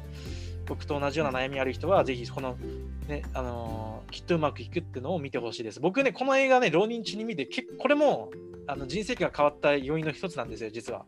[0.67, 2.57] 僕と同じような悩みある人はぜひこの、
[3.09, 7.49] ねあのきっとうまくいくっていうのを見てほしいです僕ねこの映画ね浪人中に見て
[7.79, 8.31] これも
[8.67, 11.05] あの人生が変わった要因の一つなんですよ実は。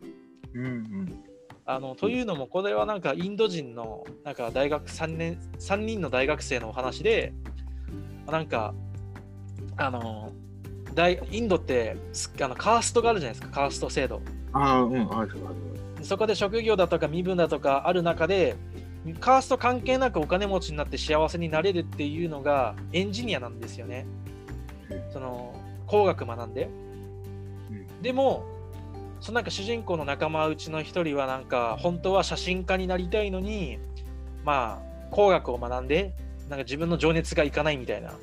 [0.55, 1.25] うんうん。
[1.65, 7.33] あのというのも、これはなんかインド人のなんか大学3年、3人の大学生のお話で、
[8.27, 8.75] なんか、
[9.77, 10.33] あの、
[10.95, 14.21] 大インドってすあのカーストがあるじゃないですか、カースト制度。
[14.53, 15.37] ああ、うん、ある。
[16.03, 18.57] そこで職業だとか身分だとかある中で、
[19.21, 24.07] カースト関係なくお金持ちになって幸せになれるっていうのがエンジニアなんですよね。
[25.13, 25.55] その
[25.87, 26.69] 工学学んで。
[27.71, 28.45] うんでも、
[29.23, 33.79] そのなんか主人公の仲間うちの一人はなんか本当は写真家になりたいのに、
[34.45, 36.13] まあ工学を学んで、
[36.49, 38.15] なんか自分の情熱がいかないみたいな。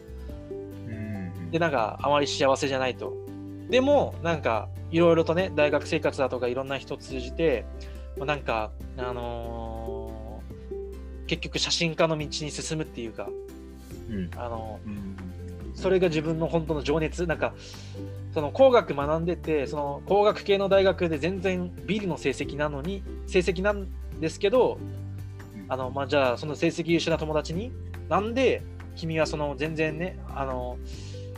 [0.52, 3.14] うんで、なんかあまり幸せじゃないと。
[3.70, 7.64] でも、なんかいろいろとね、大学生活だとかいろんな人を通じて、
[8.18, 10.20] まあなんか、あのー
[11.28, 13.30] 結局写真家の道に進むっていうか、
[14.10, 15.16] うんあのうん
[15.76, 17.54] それが自分の本当の情熱、なんか、
[18.40, 23.90] その工学学んでて、その工学系の大学で全然ビリの成績なのに、成績なん
[24.22, 24.80] ですけど、
[25.68, 27.74] あの、まあ、じゃあ、その成績優秀な友達に、
[28.08, 28.62] なんで
[28.96, 30.78] 君はその全然ね、あの、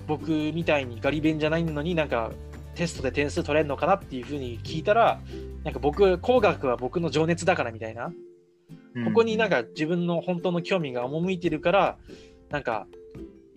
[0.06, 2.32] 僕みたいにガリ勉じゃないのになんか
[2.76, 5.20] テストで点数取れるのかなっていうふうに聞いたら、
[5.64, 8.14] なんか僕、工学は僕の情熱だからみたいな、
[9.06, 11.98] ここになんか自分の本当の興味が赴いてるから、
[12.52, 12.86] なんか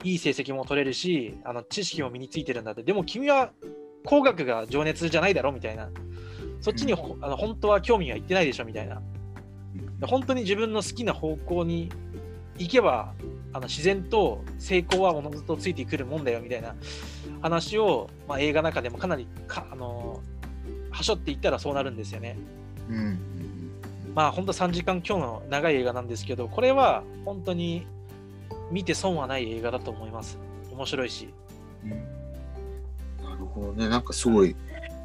[0.05, 2.83] いい成績も取れるし、あの知識も身についてるんだって。
[2.83, 3.51] でも君は
[4.05, 5.89] 工学が情熱じゃないだろみたいな。
[6.61, 9.03] そっちにほ、あの本当は興味がいってないでしょみたいな。
[10.07, 11.91] 本当に自分の好きな方向に
[12.59, 13.15] 行けば、
[13.53, 16.75] あの自然と成功はおのずとついてくるもんだよみたいな
[17.41, 20.21] 話を、まあ、映画の中でもかなりか、あの
[20.91, 22.37] はしょっていったらそうなるんですよね。
[22.91, 23.19] うんうん
[24.15, 27.87] まあ本当3時間今日の長い映画なんですけど、これは本当に
[28.71, 30.39] 見て損はない映画だと思います。
[30.73, 31.29] 面白いし。
[31.85, 31.91] うん
[33.23, 33.89] なるほどね。
[33.89, 34.55] なんかすごい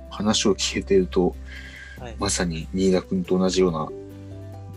[0.09, 1.35] 話を聞けてると、
[1.99, 3.89] はい、まさに新田君と同じような、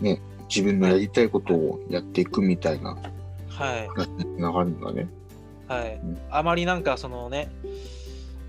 [0.01, 2.97] ね、自分のやりたいことをやっていくみたいな
[3.49, 3.87] はい。
[3.87, 5.07] 話につながるんだね。
[5.67, 6.17] はいうん。
[6.29, 7.51] あまりなんかそのね、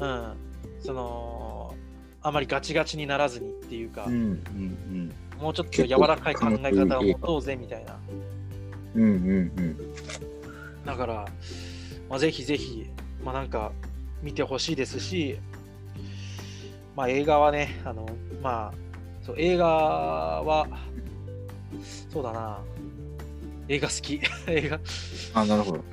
[0.01, 0.33] うん、
[0.81, 1.75] その、
[2.23, 7.99] あまりガチガチにならずにっていうか、うんうんもうちょっと柔らかい考え方を持とうぜみたいな。
[8.95, 9.03] うん。
[9.03, 10.85] うんうんうん。
[10.85, 11.27] だから、
[12.09, 12.87] まあ、ぜひぜひ、
[13.25, 13.73] まあなんか
[14.23, 15.39] 見てほしいですし、
[16.97, 18.07] まあ映画はね、あの、
[18.43, 18.75] まあ、
[19.23, 20.67] そう映画は、
[22.11, 22.61] そうだな、
[23.69, 24.21] 映画好き。
[24.47, 24.81] 映画。
[25.35, 25.85] あ、なるほど。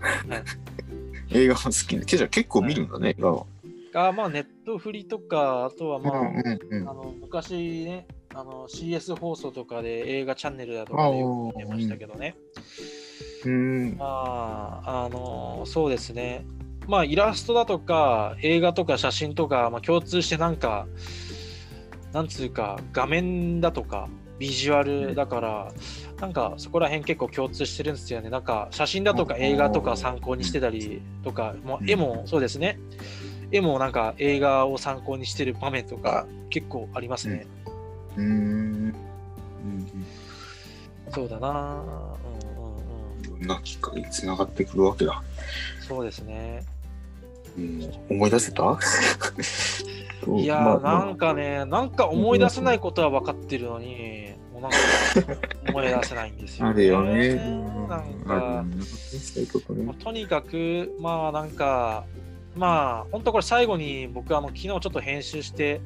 [1.32, 2.06] 映画も好きな。
[2.06, 3.45] けじゃ結構見るんだね、映画は。
[3.93, 12.36] が、まあネットフリとか、あとはまあ、うんうんうんあの昔ね、あの CS 放送とかで映画チャンネルだとかでよく見てましたけどね。
[13.45, 13.97] うん。
[13.97, 16.45] まあ、あの、そうですね。
[16.88, 20.88] まあ、イラストだとか、映画とか写真とか、まあ、共通してなんか、
[22.13, 24.09] なんつうか、画面だとか、
[24.41, 25.71] ビジュアルだから、
[26.19, 28.32] なんかそこら辺結構共通してるんですよね。
[28.32, 32.79] なんか写真だとか映画とか参考にしてたりとか、もう絵もそうですね。
[33.51, 37.45] 絵もなんか映画を参考にしてる場面とか結構ありますね。
[37.55, 37.61] うん。
[38.18, 38.95] うん
[41.14, 43.38] そうだなうんうんうん。
[43.38, 45.22] いろんなきっかけにつながってくるわけだ。
[45.88, 46.64] そうですね。
[47.57, 48.64] うん、思い出せた？
[50.38, 54.78] いやー、まあまあなんかね、なんか思い出せないことは分かってるのに、もうなんか
[55.68, 57.36] 思い出せないんですよ、あるよね。
[57.89, 59.95] なんかよ、ねそういうことねもう。
[59.95, 62.05] とにかく、まあなんか、
[62.55, 65.82] まあ、本当これ最後に僕、あの昨日ちょっと編集して、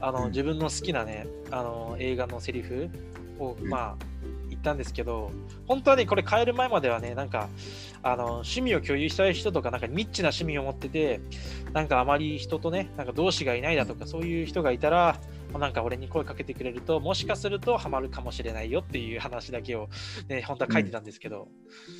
[0.00, 0.30] あのうん。
[0.30, 2.90] 自分の好きなね、あの映画のセリフ
[3.38, 3.68] を、うん。
[3.68, 4.04] まあ、
[4.50, 5.30] 行ったんですけど、
[5.66, 7.48] 本当はね、これ変える前まではね、なんか、
[8.02, 11.20] あの趣味を共有したい人とか、なんかニッチな趣味を持ってて、
[11.72, 15.20] なんかあまり人とね、なんか同志がいないだとか、そういう人がいたら、
[15.58, 19.88] なんか俺に声かけてくれると、もしかするとハマるかもしれないよっていう話だけを、
[20.28, 21.48] ね、本当は書いてたんですけど、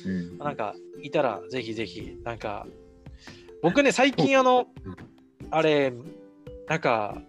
[0.05, 0.37] うん。
[0.37, 2.67] なんかいたらぜひぜひ、なんか、
[3.61, 4.67] 僕ね、最近あの、
[5.51, 5.93] あれ、
[6.67, 7.21] なんか、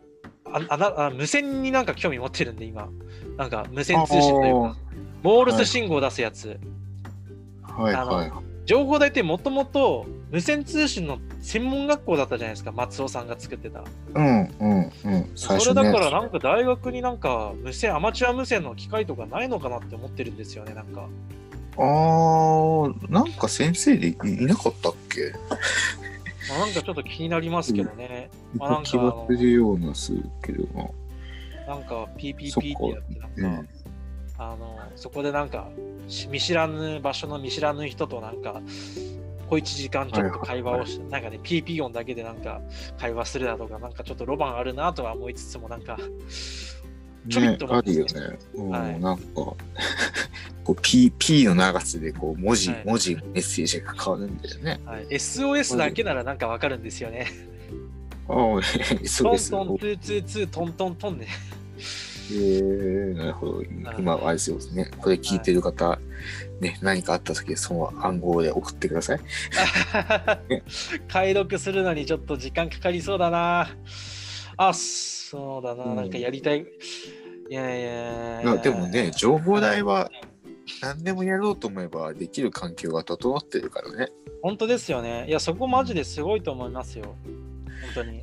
[0.52, 2.88] ああなあ無線になんか興味持ってるんで、今。
[3.36, 4.76] なんか無線通信というか、
[5.22, 6.58] モールス信号を出すやつ。
[7.62, 8.32] はいはい。
[8.66, 13.82] 情報大ってもともと無線通信の専門学校だったじゃないですか、松尾さんが作ってた。
[14.14, 15.30] うんうんうん。
[15.34, 21.08] それだからなんか大学になんか無線、アマチュア無線の機械とかないのかなって思ってるんですよね、なんか。
[21.76, 25.32] あー、なんか先生でいなかったっけ？
[26.50, 28.30] まあ、なんかちょっと気になりますけどね。
[28.56, 30.88] まあ、なんかようなするけどな。
[31.66, 33.70] なんか PPP ってやってなんか、
[34.38, 35.68] あのそこでなんか
[36.30, 38.60] 見知らぬ場所の見知らぬ人となんか
[39.48, 42.60] 小1時間ちょっと会話をして、はい、なんかね PP 音だけでなんか
[42.98, 45.98] 会話するだとかなんかちょっとロマンあるなとは思いつつもなんか
[47.28, 48.38] ちょびっと、ね、あるよね。
[48.54, 49.56] うん、はい、なんか こ
[50.68, 54.80] う P, P の長さでこう文字、はい、文字メッセージが変わるんだよね。
[54.84, 57.26] はい、SOS だけならなんかわかるんですよね。
[58.28, 58.36] ああ、
[59.02, 59.50] SOS。
[59.50, 61.26] トントン、ツーツーツー、トントントンね。
[62.32, 63.62] えー、なるほど。
[63.98, 64.88] 今、あれですよね。
[64.98, 65.98] これ聞いてる方、
[66.60, 69.20] ね、何かあった時、その暗号で送ってください。
[71.08, 73.68] 解読するのにちょっと時間かかりそうだな。
[74.68, 75.94] あ、そうだな。
[75.94, 76.66] なんかやりたい。
[77.48, 78.56] いやいやいや。
[78.58, 80.10] でもね、情報代は
[80.82, 84.12] 何でもやろうと思えばできる環境が整ってるからね。
[84.42, 85.26] 本当ですよね。
[85.28, 87.14] いや、そこマジですごいと思いますよ。
[87.24, 87.34] 本
[87.94, 88.22] 当に。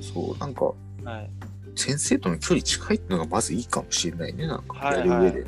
[0.00, 0.66] そう、なんか、
[1.02, 1.30] はい、
[1.74, 5.46] 先生との距離近いっていうのがまずいいかもしれないね、なんか、やる上で。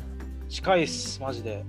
[0.49, 1.63] 近いっす、マジで。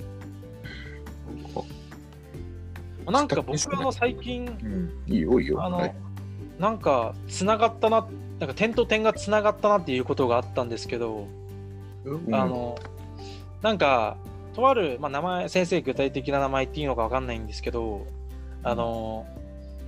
[3.07, 5.65] なんか僕は最近、うん、いいよいいよ。
[5.65, 5.95] あの、はい、
[6.59, 8.07] なんかつながったな、
[8.43, 11.29] なんか点と点がつながったなっていうことがあったんですけど、
[12.05, 12.77] うん、あの、
[13.63, 14.17] なんか、
[14.53, 18.05] とある、まあ、名前、先生、具体的な名前っていうのか分かんないんですけど、
[18.65, 19.27] あの、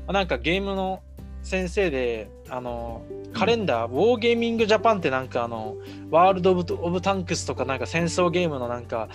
[0.07, 1.02] なんかゲームの
[1.42, 3.02] 先生で、あの、
[3.32, 5.74] カレンダー、ウォーゲーミングジャパンってなんかあの、
[6.12, 9.09] ワールドオブ・オブ・タンクスとかなんか戦争ゲームのなんか、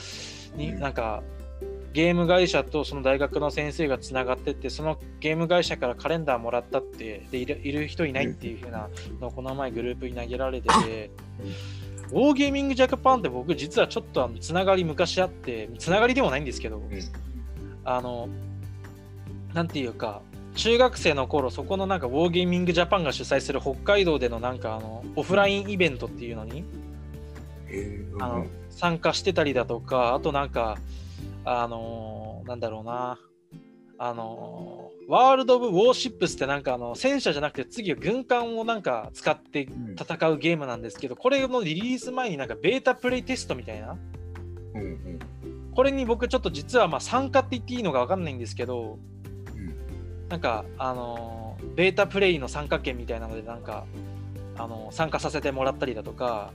[0.57, 1.23] になんか、
[1.93, 11.11] ゲーム会社とその大学の先生がつながってってそのゲーム会社からカレンダーもらったってでいるいる人いないっていう風なのをこの前グループに投げられてて、
[12.11, 16.81] ウォーゲーミングジャパンって僕実はちょっとあのつながり昔あってつながりでもないんですけど、
[17.85, 18.29] あの
[19.53, 20.21] なんていうか
[20.55, 26.63] 中学生の頃そこのなんかウォーゲーミングジャパンが主催する北海道でのなんかあのオフラインイベントっていうのに、
[28.19, 30.77] あの参加してたりだとかあとなんか
[31.45, 33.19] あのー、なんだろうな。
[34.01, 39.67] あのー、ワールド・オブ・ウォーシップスってなんかあの戦車じゃなくて次は軍艦をなんか使って
[39.99, 43.97] 戦うゲームなんですけど、これのリリース前になんかベータプレイテストみたいな、
[44.75, 45.19] うんうん、
[45.73, 48.99] これに僕ちょっと実はまあ参加って言っていいのか分かんないんですけど、
[50.29, 53.85] なんか、あのー、ベータプレイの参加権みたいなので、なんか、
[54.55, 56.53] あのー、参加させてもらったりだとか、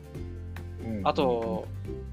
[0.83, 1.67] うん、あと、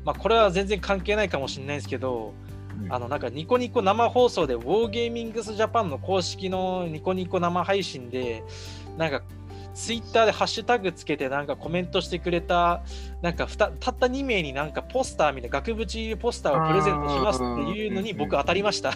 [0.03, 2.50] まあ、これは全然関係ないかもしれないですけど、うん、
[2.89, 8.43] あの、なんかニコニコ生放送で、ウォーゲーミングスジャパンの公式のニコニコ生配信で、
[8.97, 9.21] なんか、
[9.73, 12.83] ツイッターでハッシュタグつけてなんかコメントしてくれた
[13.21, 17.43] なんかたった2名になんかポスターみたいな額縁ポスターをプレゼントしますって
[17.79, 18.93] いうのに僕当たりました。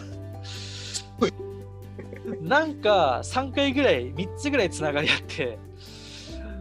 [2.41, 5.57] なんか3回ぐらい、3つぐらいつながりあって、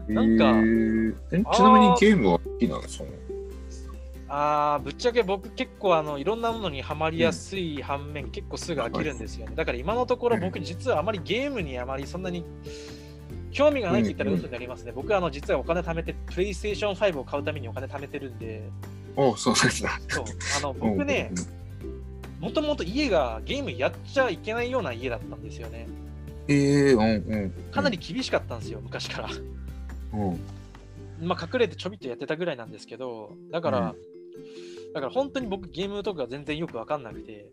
[0.09, 2.83] なんか、えー、ちなみにゲームは好きなの？
[2.89, 3.11] その
[4.37, 9.55] あぶっちゃけ僕結構あのいろんなものにはまりやすい反面、うん、結構すぐ飽きるんですよね。
[9.55, 12.45] だから今のところ僕実はあまりゲームにあまりそんなに
[13.53, 14.91] 興味がないって言ったら嘘になりますね。
[14.91, 18.69] うんうん、僕はあの実はお金貯めて、プレイステーション5を買うためにお金貯めてるんで。
[19.15, 20.01] おそうなんだ。
[20.09, 20.25] そう。
[20.59, 21.31] あの 僕ね、
[22.41, 25.87] もともと家がゲームやっちゃいけないような家だったんですよね。
[26.49, 27.51] ええー、うんうん。
[27.71, 29.31] かなり厳しかったんですよ、昔から。
[30.13, 30.41] うん。
[31.23, 34.14] まあ、隠れてちょびっとやってたぐらいなんですけど、だから、うん、
[34.93, 37.47] だから本当に僕ゲームとか全然よくわかんなくて、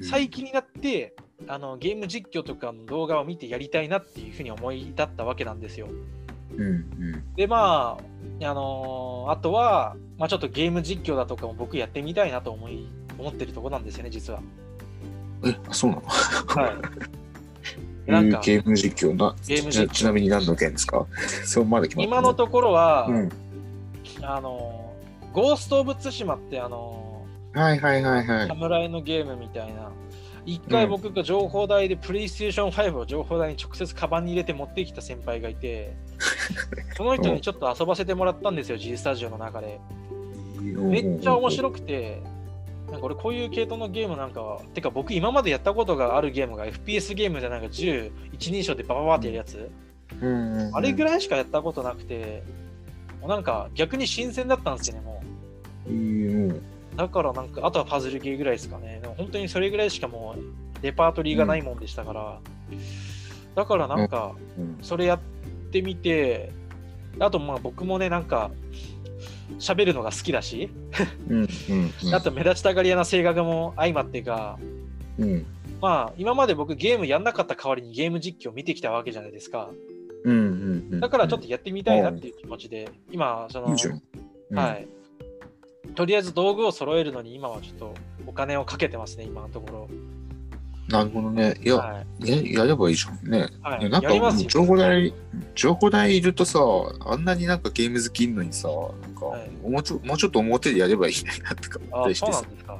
[0.00, 1.14] 最近になって、
[1.46, 5.88] あのゲーム実況とかの動画を見てやりたいなっていうふうに思い立ったわけなんですよ。
[6.56, 7.98] うんうん、でま
[8.40, 14.40] あ、あのー、あとは、まあ、ちょっとゲーム実況だとかも僕やってみたいなと思い思ってるとこなんですよね、実は。
[15.44, 16.02] え、そうなの？
[16.02, 16.70] は
[18.06, 18.10] い。
[18.10, 19.90] なんかゲーム実況なゲーム実況。
[19.90, 21.06] ちなみに何の件ですか？
[21.44, 23.28] そうまだ決ま今のところは、うん、
[24.22, 24.77] あの、
[25.38, 28.48] ゴースト・オブ・ツシマってあの、はいはいはいはい。
[28.48, 29.92] 侍のゲームみたいな。
[30.44, 35.94] 一回僕が情報台でプレイステーション5を情報台に直接カバンに入れて持ってきた先輩がいて、
[36.96, 39.78] その人にちょっと遊ばせてもらったんですよ、G スタジオの中で。
[40.60, 42.20] めっちゃ面白くて、
[42.90, 49.70] なんか俺こういう系統のゲームなんかは、てか僕今までやったことがあるゲームが FPS ゲームでなんか10、一人称でバババってやるやつ、
[50.20, 51.04] うんあれぐ。
[51.04, 52.42] らいしかやったことなくて、
[53.20, 55.22] もうなんか逆に新鮮だったんですよね、も
[55.86, 55.90] う。
[55.90, 56.62] うん
[56.96, 58.98] だからなんか、あとはパズルゲーぐらいですかね。
[59.00, 62.40] でも本当にそれぐらいしかもうレパートリーがないもんでしたから、
[63.54, 64.78] だからなんか、うん。
[64.82, 65.20] それやっ
[65.70, 66.50] てみて、
[67.20, 68.50] あとまあ僕もね、なんか、
[69.60, 70.70] 喋るのが好きだし、
[71.28, 71.48] うんうん
[72.14, 74.58] あと目立ちたがり屋な性格も相まってか、
[75.18, 75.46] うん。
[75.80, 79.70] まあ今まで僕ゲームやんなかった代わりにゲーム実況を見てきたわけじゃないですか。
[80.24, 81.00] うんうんうん。
[81.00, 83.66] だからちょっとやってみたいなっていう気持ちで、今、その。
[83.68, 84.88] うんはい。
[85.94, 87.94] とりあえず道具を揃えるのに今はちょっと
[88.26, 89.88] お金をかけてますね、今のところ。
[90.88, 91.54] なるほどね。
[91.62, 92.30] いや、はい。
[92.30, 93.48] ややればいいじゃんね。
[93.62, 94.08] はいなんか
[94.48, 95.12] 情報台、
[95.54, 96.60] 情報台いるとさ、
[97.00, 101.14] あんなになんかゲーム好きいるのにさ、なんか、はいもうちょもうちょっと表でやればいい
[101.44, 102.52] なとか思ったあ、りしてさそうなん。
[102.52, 102.78] ですか。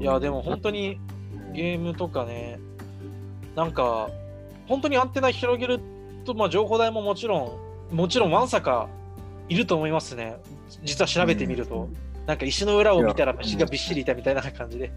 [0.00, 0.98] いや、でも本当に
[1.54, 2.58] ゲームとかね、
[3.54, 4.10] なんか、
[4.66, 5.80] 本当にアンテナ広げる
[6.28, 7.60] と、まあ、情報台ももちろ
[7.92, 8.88] ん、もちろん、わんさか
[9.48, 10.36] いると思いますね。
[10.82, 11.88] 実は調べてみると。
[12.26, 14.92] なんか石の裏を見たら虫がびっしりいたみたいな感じで。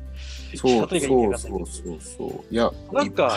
[0.55, 2.53] そうそうそうそう。
[2.53, 3.33] いや、なんか。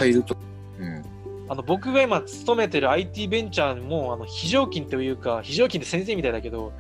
[0.81, 1.05] うん。
[1.49, 6.73] あの僕が今勤めてる IT ベンチャーもあの非常勤というか非常勤って先生みたいだけど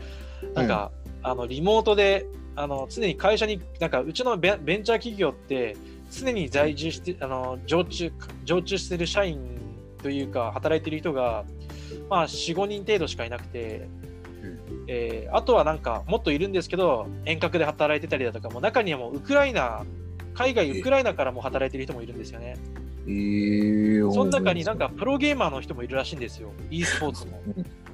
[0.55, 0.91] なんか、
[1.23, 5.77] あのリモートであの常に会社になんかうちのベンベンチャー企業って
[6.11, 8.11] 常に在住してあの常駐
[8.45, 9.39] 常駐してる社員
[10.05, 11.45] というか働いてる人が
[12.11, 13.89] まあ45人程度しかいなくて、
[14.43, 19.83] うんえーあとはなんかもっといるんですけど遠隔で働いてたりだとかもう中にはもうウクライナ
[20.35, 22.59] 海外ウクライナからも働いてる人もいるんですよね。
[23.07, 26.51] えー、その中になんかプロゲーマーの人もいるらしいんですよ。
[26.71, 27.41] e スポーツの。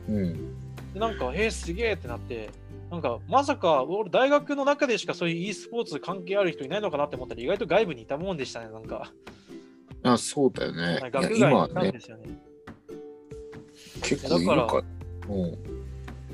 [0.09, 0.57] うん。
[0.93, 2.51] でなんか、えー、すげえってなって、
[2.91, 9.13] なんか、まさか、俺、大学の中でしかそういう e スポーツ関係ある人いないのかなって思ったら、意外と外部にいたもんでしたね、なんか。
[10.03, 10.99] あ、そうだよね。
[11.01, 12.43] いや学外今はにいたんね、ですよね。
[14.03, 14.83] 結構いるだか。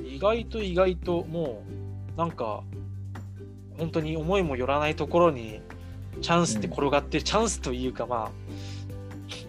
[0.03, 1.63] 意外と意外と、も
[2.15, 2.63] う、なんか、
[3.77, 5.61] 本当に思いもよらないところに、
[6.21, 8.31] チャンスって転がってる、チャンスというか、まあ、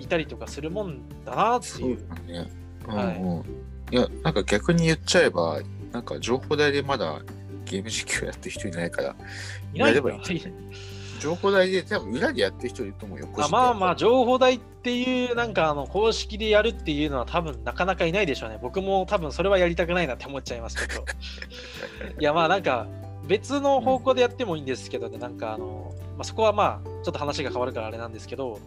[0.00, 2.08] いたりとかするもんだなってそいうう。
[2.08, 2.50] だね。
[2.86, 3.44] はいうんうん。
[3.90, 5.60] いや、なんか逆に言っちゃえば、
[5.92, 7.22] なんか情報台でまだ
[7.64, 9.16] ゲーム実況やってる人いないから、
[9.74, 10.48] いないやればいいか
[11.18, 13.28] 情報台で多分裏でやってる人いると思うよ。
[13.38, 18.58] あまあまあ、情報台っていう、なんかあの公式でやるっていうのは多分なかなかいないでしょうね。
[18.60, 21.04] 僕も多分それはやりたくないなって思っちゃいますけど。
[22.18, 22.86] いやまあなんか
[23.26, 28.58] 別の方向でやってもいいんですけどね、なんかあの、まあ、そこはまあちょっと話が変わるからあれなんですけど、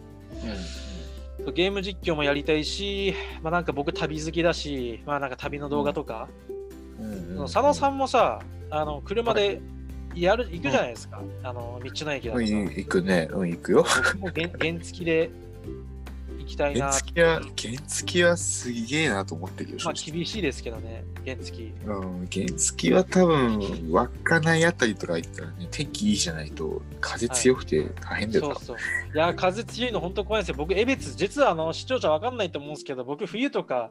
[1.54, 6.28] ゲーム実況もやりたいし、まあなんか僕旅好きだし、まあなんか旅の動画とか、
[7.00, 7.06] うん。
[7.06, 8.40] うんうん佐野さんもさ、
[8.70, 9.60] あの車で
[10.14, 12.44] やる行くじゃないですか、あの道の駅だとか。
[12.44, 13.28] うん、行くね。
[13.32, 13.84] うん、行くよ。
[13.96, 15.30] 僕も原 原付きで
[16.42, 17.50] 行きたいな原付は、原
[17.86, 19.78] 付はすげえなと思ってるよ。
[19.84, 21.72] まあ厳しいですけどね、原付き。
[21.86, 28.76] うん、原付は多分、稚内あたりとか行ったらね、天気いいじゃないと、風強くて大変だよ、そうそう。
[29.14, 30.54] いや、風強いの本当怖いですよ。
[30.56, 33.90] 僕、江別、実はあの視聴者わかんないと思うんですけど、僕、冬とか、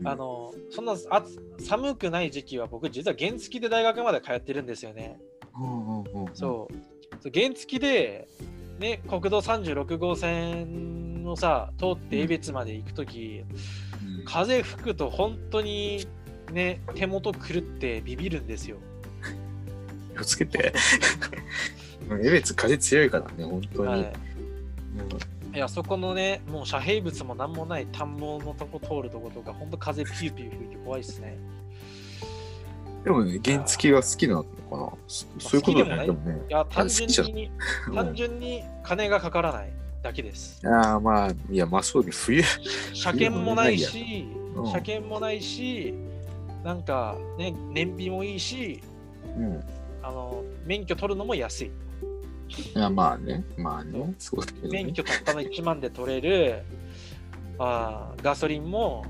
[0.00, 5.18] うんあのそんな暑寒くない時期は、僕、実は原付で大学まで通ってるんですよね。
[5.58, 6.34] うんうんうんうん。
[6.34, 7.30] そう。
[7.32, 8.28] 原付で、
[8.78, 13.44] ね、国道36号線をさ、通って江別まで行くとき、
[14.18, 14.24] うん。
[14.24, 16.06] 風吹くと本当に
[16.52, 18.76] ね、手元狂ってビビるんですよ。
[20.14, 20.72] 気をつけて。
[22.10, 23.88] 江別風強いからね、本当に。
[23.88, 31.38] はいうんいや、そこのね、もう遮蔽物もなんもない田んぼのとこ通るとことか、ほんと風ピューピュー吹いて怖いっすね。
[33.06, 36.06] でもね、原付が好きなのかなそそういうことだね。
[36.06, 36.42] でもね。
[36.48, 37.50] いや、単純に、
[37.86, 40.60] うん単純に金がかからないだけです。
[40.66, 42.42] ああ、まあ、いや、まあそうね、冬。
[42.92, 44.26] 車検もないし、
[44.56, 45.94] うん車検もないし、
[46.64, 48.82] なんかね、燃費もいいし、
[49.38, 49.62] うん。
[50.02, 51.66] あの、免許取るのも安い。
[51.66, 51.72] い
[52.74, 54.82] や、まあね、まあね、そうだけどね。
[54.82, 56.64] 免許たったの1万で取れる、
[57.60, 59.06] あーガソリンも、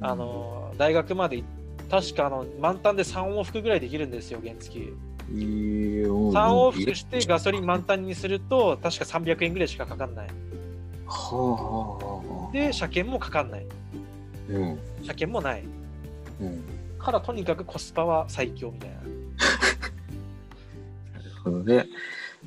[0.00, 1.44] あの、大学まで行
[1.90, 4.78] 確かあの満タンで3往復ぐらいできるんですよ、原付。
[4.78, 10.26] いいよ3往復してガソリン満タンにすると、確か300円ぐらいしかかかんない。
[10.26, 10.32] は
[11.06, 12.52] あはあはあ。
[12.52, 13.66] で、車検もかかんない。
[14.50, 14.78] うん。
[15.02, 15.62] 車検もない。
[16.40, 16.62] うん。
[16.98, 18.96] からとにかくコスパは最強みたいな。
[21.44, 21.86] ほどね。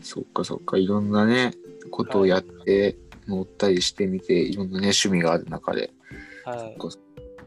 [0.01, 1.53] そっかそっか、いろんなね、
[1.91, 5.91] ことをやって、乗ったりしてみて、いろんなね、趣味がある中で、
[6.45, 6.77] はい。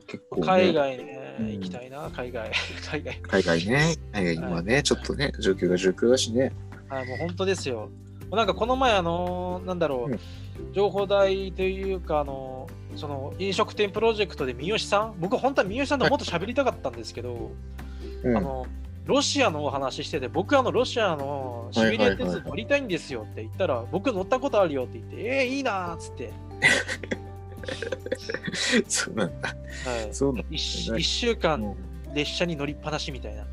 [0.07, 2.51] 結構、ね、海外ね、うん行きたいな、海外。
[2.91, 3.18] 海外。
[3.22, 6.53] 海外ね、海外今ね、ちょっとね、状況が状況だしね。
[6.89, 7.89] はい、もう本当ですよ。
[8.30, 10.20] なんかこの前、あのーなんだろう、うん
[10.72, 17.53] 情報台というか、あのーその飲食店プロジェクトで三好さん、僕本当は三好さんともっと喋りたかったんですけど、
[18.22, 18.66] うんあの
[19.05, 26.33] ロシアのお話してて、僕あのロシアのシビリア鉄道乗りたいんですよって言ったら、僕乗ったことあるよって言って、えー、いいなーっつって、
[28.89, 29.49] そうなんだ。
[29.49, 29.55] は
[30.03, 30.49] い、そうなんだ。
[30.51, 31.75] 1, 週間
[32.15, 33.47] 列車に乗りっぱなしみたいな。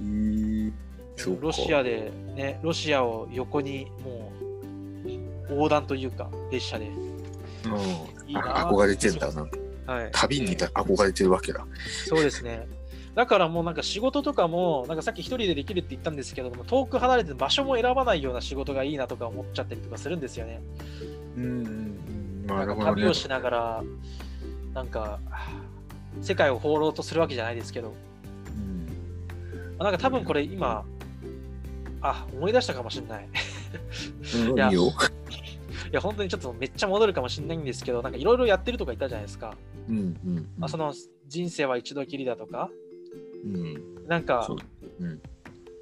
[0.00, 0.72] ー
[1.18, 4.32] そうかロシアでね、ロシアを横にも
[5.48, 6.86] う横断というか、列車で。
[6.86, 6.98] うん
[8.28, 9.58] いい憧れてんだ、なんか。
[9.86, 11.66] はい、旅に憧れてるわけだ。
[12.06, 12.68] そうですね。
[13.14, 20.60] だからもうなんか仕事とかも、なんかさっき一人でできるって言ったんですけども、遠く離れて場所も選ばないような仕事がいいなとか思っちゃったりとかするんですよね。
[21.36, 21.87] うん。
[22.54, 23.14] ななんるほどねか旅を。
[23.14, 23.82] しながら、
[24.74, 25.18] なんか、
[26.22, 27.94] 世界を放ろうとするわけじゃないですけど、
[28.48, 29.78] うん。
[29.78, 30.84] なんか多分これ今、
[32.00, 33.28] あ、思い出したかもしれない。
[34.54, 34.68] いや。
[34.68, 34.74] うん
[35.90, 39.54] いや、本当にちょっとめっちゃ戻るかもしれないんですけど、なんかいろいろやってるとか言ったじゃないですか。
[39.88, 40.92] うんうんまあ、その
[41.26, 42.70] 人生は一度きりだとか、
[43.44, 44.06] うん。
[44.06, 44.56] なんかそう、
[45.00, 45.20] うん。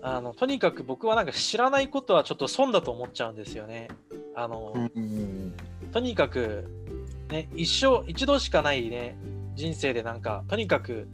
[0.02, 3.88] あのとにかく僕はなんか知らないことはちょっと損だと思っちゃうんですよね。
[4.36, 5.54] あの、うんうん
[5.96, 6.68] とにかく、
[7.30, 9.16] ね、一生、一度しかないね、
[9.54, 11.08] 人生でなんか、とにかく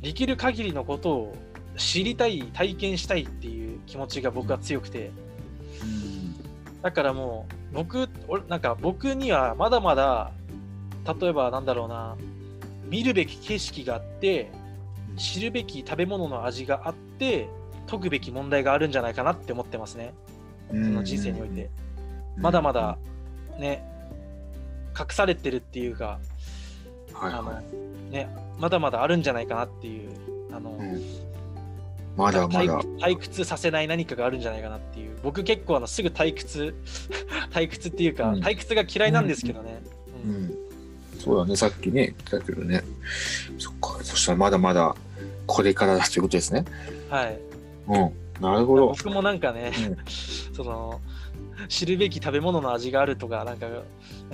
[0.00, 1.36] できる限りのことを
[1.76, 5.12] 知りたい、体験したいっていう気持ちが僕は強くて、
[6.82, 10.32] だからもう、僕、俺なんか僕にはまだまだ、
[11.20, 12.16] 例えばなんだろうな、
[12.88, 14.50] 見るべき景色があって、
[15.16, 17.48] 知るべき食べ物の味があって、
[17.88, 20.14] 解くべき問題があるんじゃないかなって思ってますね。
[20.72, 20.84] うん。
[20.84, 21.70] その人生において。
[22.36, 22.98] まだまだ、
[23.60, 23.95] ね、
[24.98, 26.18] 隠されてるっていうか、
[27.14, 27.60] あはいはの
[28.10, 28.28] ね、
[28.58, 30.10] まだまだあるんじゃないかなっていう、
[30.52, 30.74] あの、い。
[30.74, 31.26] うん
[32.16, 32.80] まだまだ。
[32.80, 36.74] 退退屈させない何かがあるんじゃないかなっていう、僕結構あのすぐ退屈、
[37.52, 39.82] 退屈っていうか、うん退屈が嫌いなんですけどね。
[40.24, 40.54] うんうん。
[41.18, 42.82] そうだね、さっきね、言ったけどね。
[43.58, 44.96] そっか、そしたらまだまだ
[45.46, 46.64] これからだということですね。
[47.10, 47.38] はい。
[47.88, 48.12] うん。
[48.40, 48.88] なるほど。
[48.88, 49.72] 僕もなんかね、
[50.54, 51.00] その、
[51.68, 53.66] 知るべき食べ物の味があるとか、なんか、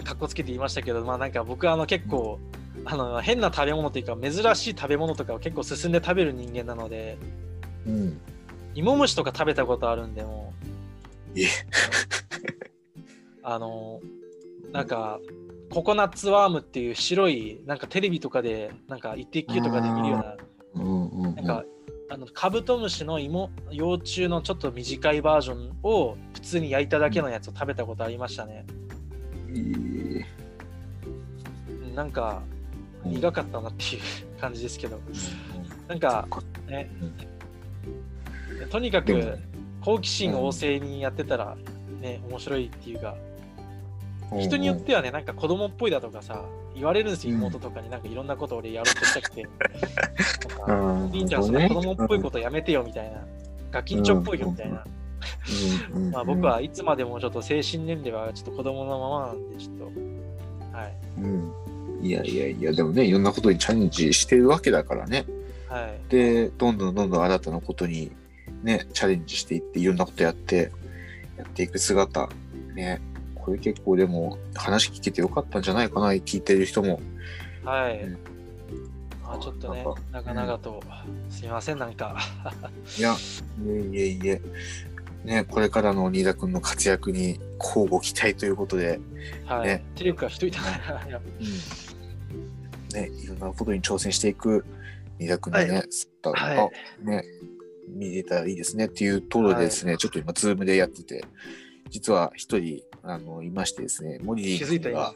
[0.04, 2.38] かっこつけて言いましたけど、まあなんか僕はあの結構、
[2.84, 7.18] あの変な食べ物というか珍しい食べ物とかを結構進んで食べる人間なので、
[7.86, 8.20] うん。
[8.74, 10.54] 芋虫とか食べたことあるんでも
[11.36, 11.46] うえ
[13.42, 14.00] あの
[14.72, 15.20] なんか
[15.70, 20.36] ココナッツワームっていう白いなんかテレビとかでなんか一滴とかで見るような
[20.74, 21.34] うんうんうん。
[21.34, 21.64] なんか
[22.10, 28.66] あのカブトムシの芋幼虫のちょっと短いバージョンを普通に焼いただけのやつを食べたことありましたね。
[31.94, 32.42] なんか
[33.04, 35.00] うん苦かったなっていう感じですけど、
[35.88, 36.26] なんか
[36.68, 36.90] ね、
[38.70, 39.38] とにかく
[39.80, 41.56] 好奇心旺盛にやってたら
[42.00, 43.14] ね、面白いっていうか、
[44.32, 44.40] うん。
[44.40, 46.44] 人によってはね、なんか子供っぽいだとかさ、
[46.74, 47.40] 言われるんですよ、うん。
[47.40, 47.90] 妹とかに。
[47.90, 49.46] なんかいろんなこと俺やろうとしたくて。
[50.66, 53.18] なんちゃん、その子供っぽいことやめてよみたいな。
[53.70, 54.84] ガキンチョっぽいよみたいな。
[55.94, 59.84] うんうんまあ僕はいつまでもちょっと精神年齢はちょっと子供のままなんで、ちょっと。
[60.76, 60.94] はい。
[61.18, 61.52] うん
[62.02, 65.24] いやいやいや、でもね、いろんなことにチャレンジしてるわけだからね。
[65.68, 66.10] はい。
[66.10, 68.10] で、どんどんどんどん新たなことに
[68.64, 70.72] ね、チャレンジしていって、いろんなことやって、
[71.36, 72.28] やっていく姿、
[72.74, 73.00] ね、
[73.36, 77.00] これ結構でも話聞けてよかったんじゃないかな、聞いてる人も。
[77.64, 78.02] はい。
[78.02, 78.18] うん
[79.22, 80.82] まあちょっとねなんか、長々と、
[81.30, 82.18] すみません、なんか。
[82.98, 83.16] いや、い
[83.68, 84.42] えいえいえ、
[85.24, 89.00] ね、これからの新田君の活躍に交互期待ということで、
[89.46, 89.66] はい。
[89.68, 90.62] ねっていうか、人いたい
[91.10, 91.20] や
[92.92, 94.64] ね、いろんなことに挑戦していく
[95.18, 96.70] 新田君のね、は姿が、は
[97.02, 97.24] ね、
[97.88, 101.24] 見れたらいいですねっていうところでですね、ちょっと今、ズームでやってて、
[101.90, 105.14] 実は一人、あの、いましてですね、モリリ気づいたーが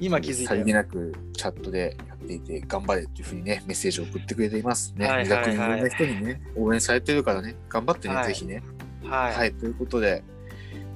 [0.00, 0.18] 今。
[0.18, 0.72] 今気づいたよさりげ。
[0.72, 5.06] なくチャットでやっていて、頑張れっていうふうにね、メッセージを送ってくれていますね。
[5.06, 8.62] はい新田君、いはいはいろんな人にね、応援されてるからね、頑張ってね、はいぜひね。
[9.08, 9.34] はい。
[9.34, 10.22] はい、ということで、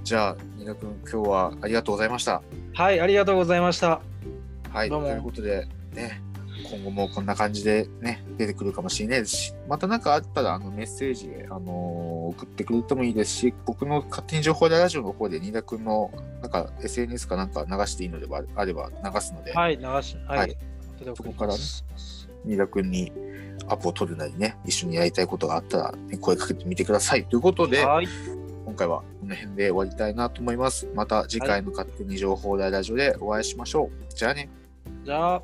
[0.04, 2.42] じゃあ、新田君、今日はありがとうございました。
[2.74, 4.00] はい、ありがとうございました。
[4.70, 6.20] はい、どうもということで、ね、
[6.70, 16.10] 今後もこんな感じでね、出てくるかもしれないですし、また何かあったら、あの、メッセージ、あのー送ってくれてもいいですし、僕の勝手に情報ラジオの方で、新田君の、
[16.40, 20.38] なんか、SNS かなんか流していいのであれば流すので、はい、流し、はい。
[20.38, 20.56] はい
[21.16, 23.12] そこから新田君に
[23.68, 27.24] アポを取るなりね、一緒にやりたいことがあったら、ね、声かけてみてください。
[27.26, 27.82] ということで、
[28.64, 30.88] 今回はこの辺で終わりたいなと思います。
[30.94, 34.14] また次回の勝手に情報大ラジオでお会いしましょう。
[34.14, 34.48] じゃあね。
[35.04, 35.42] じゃあ。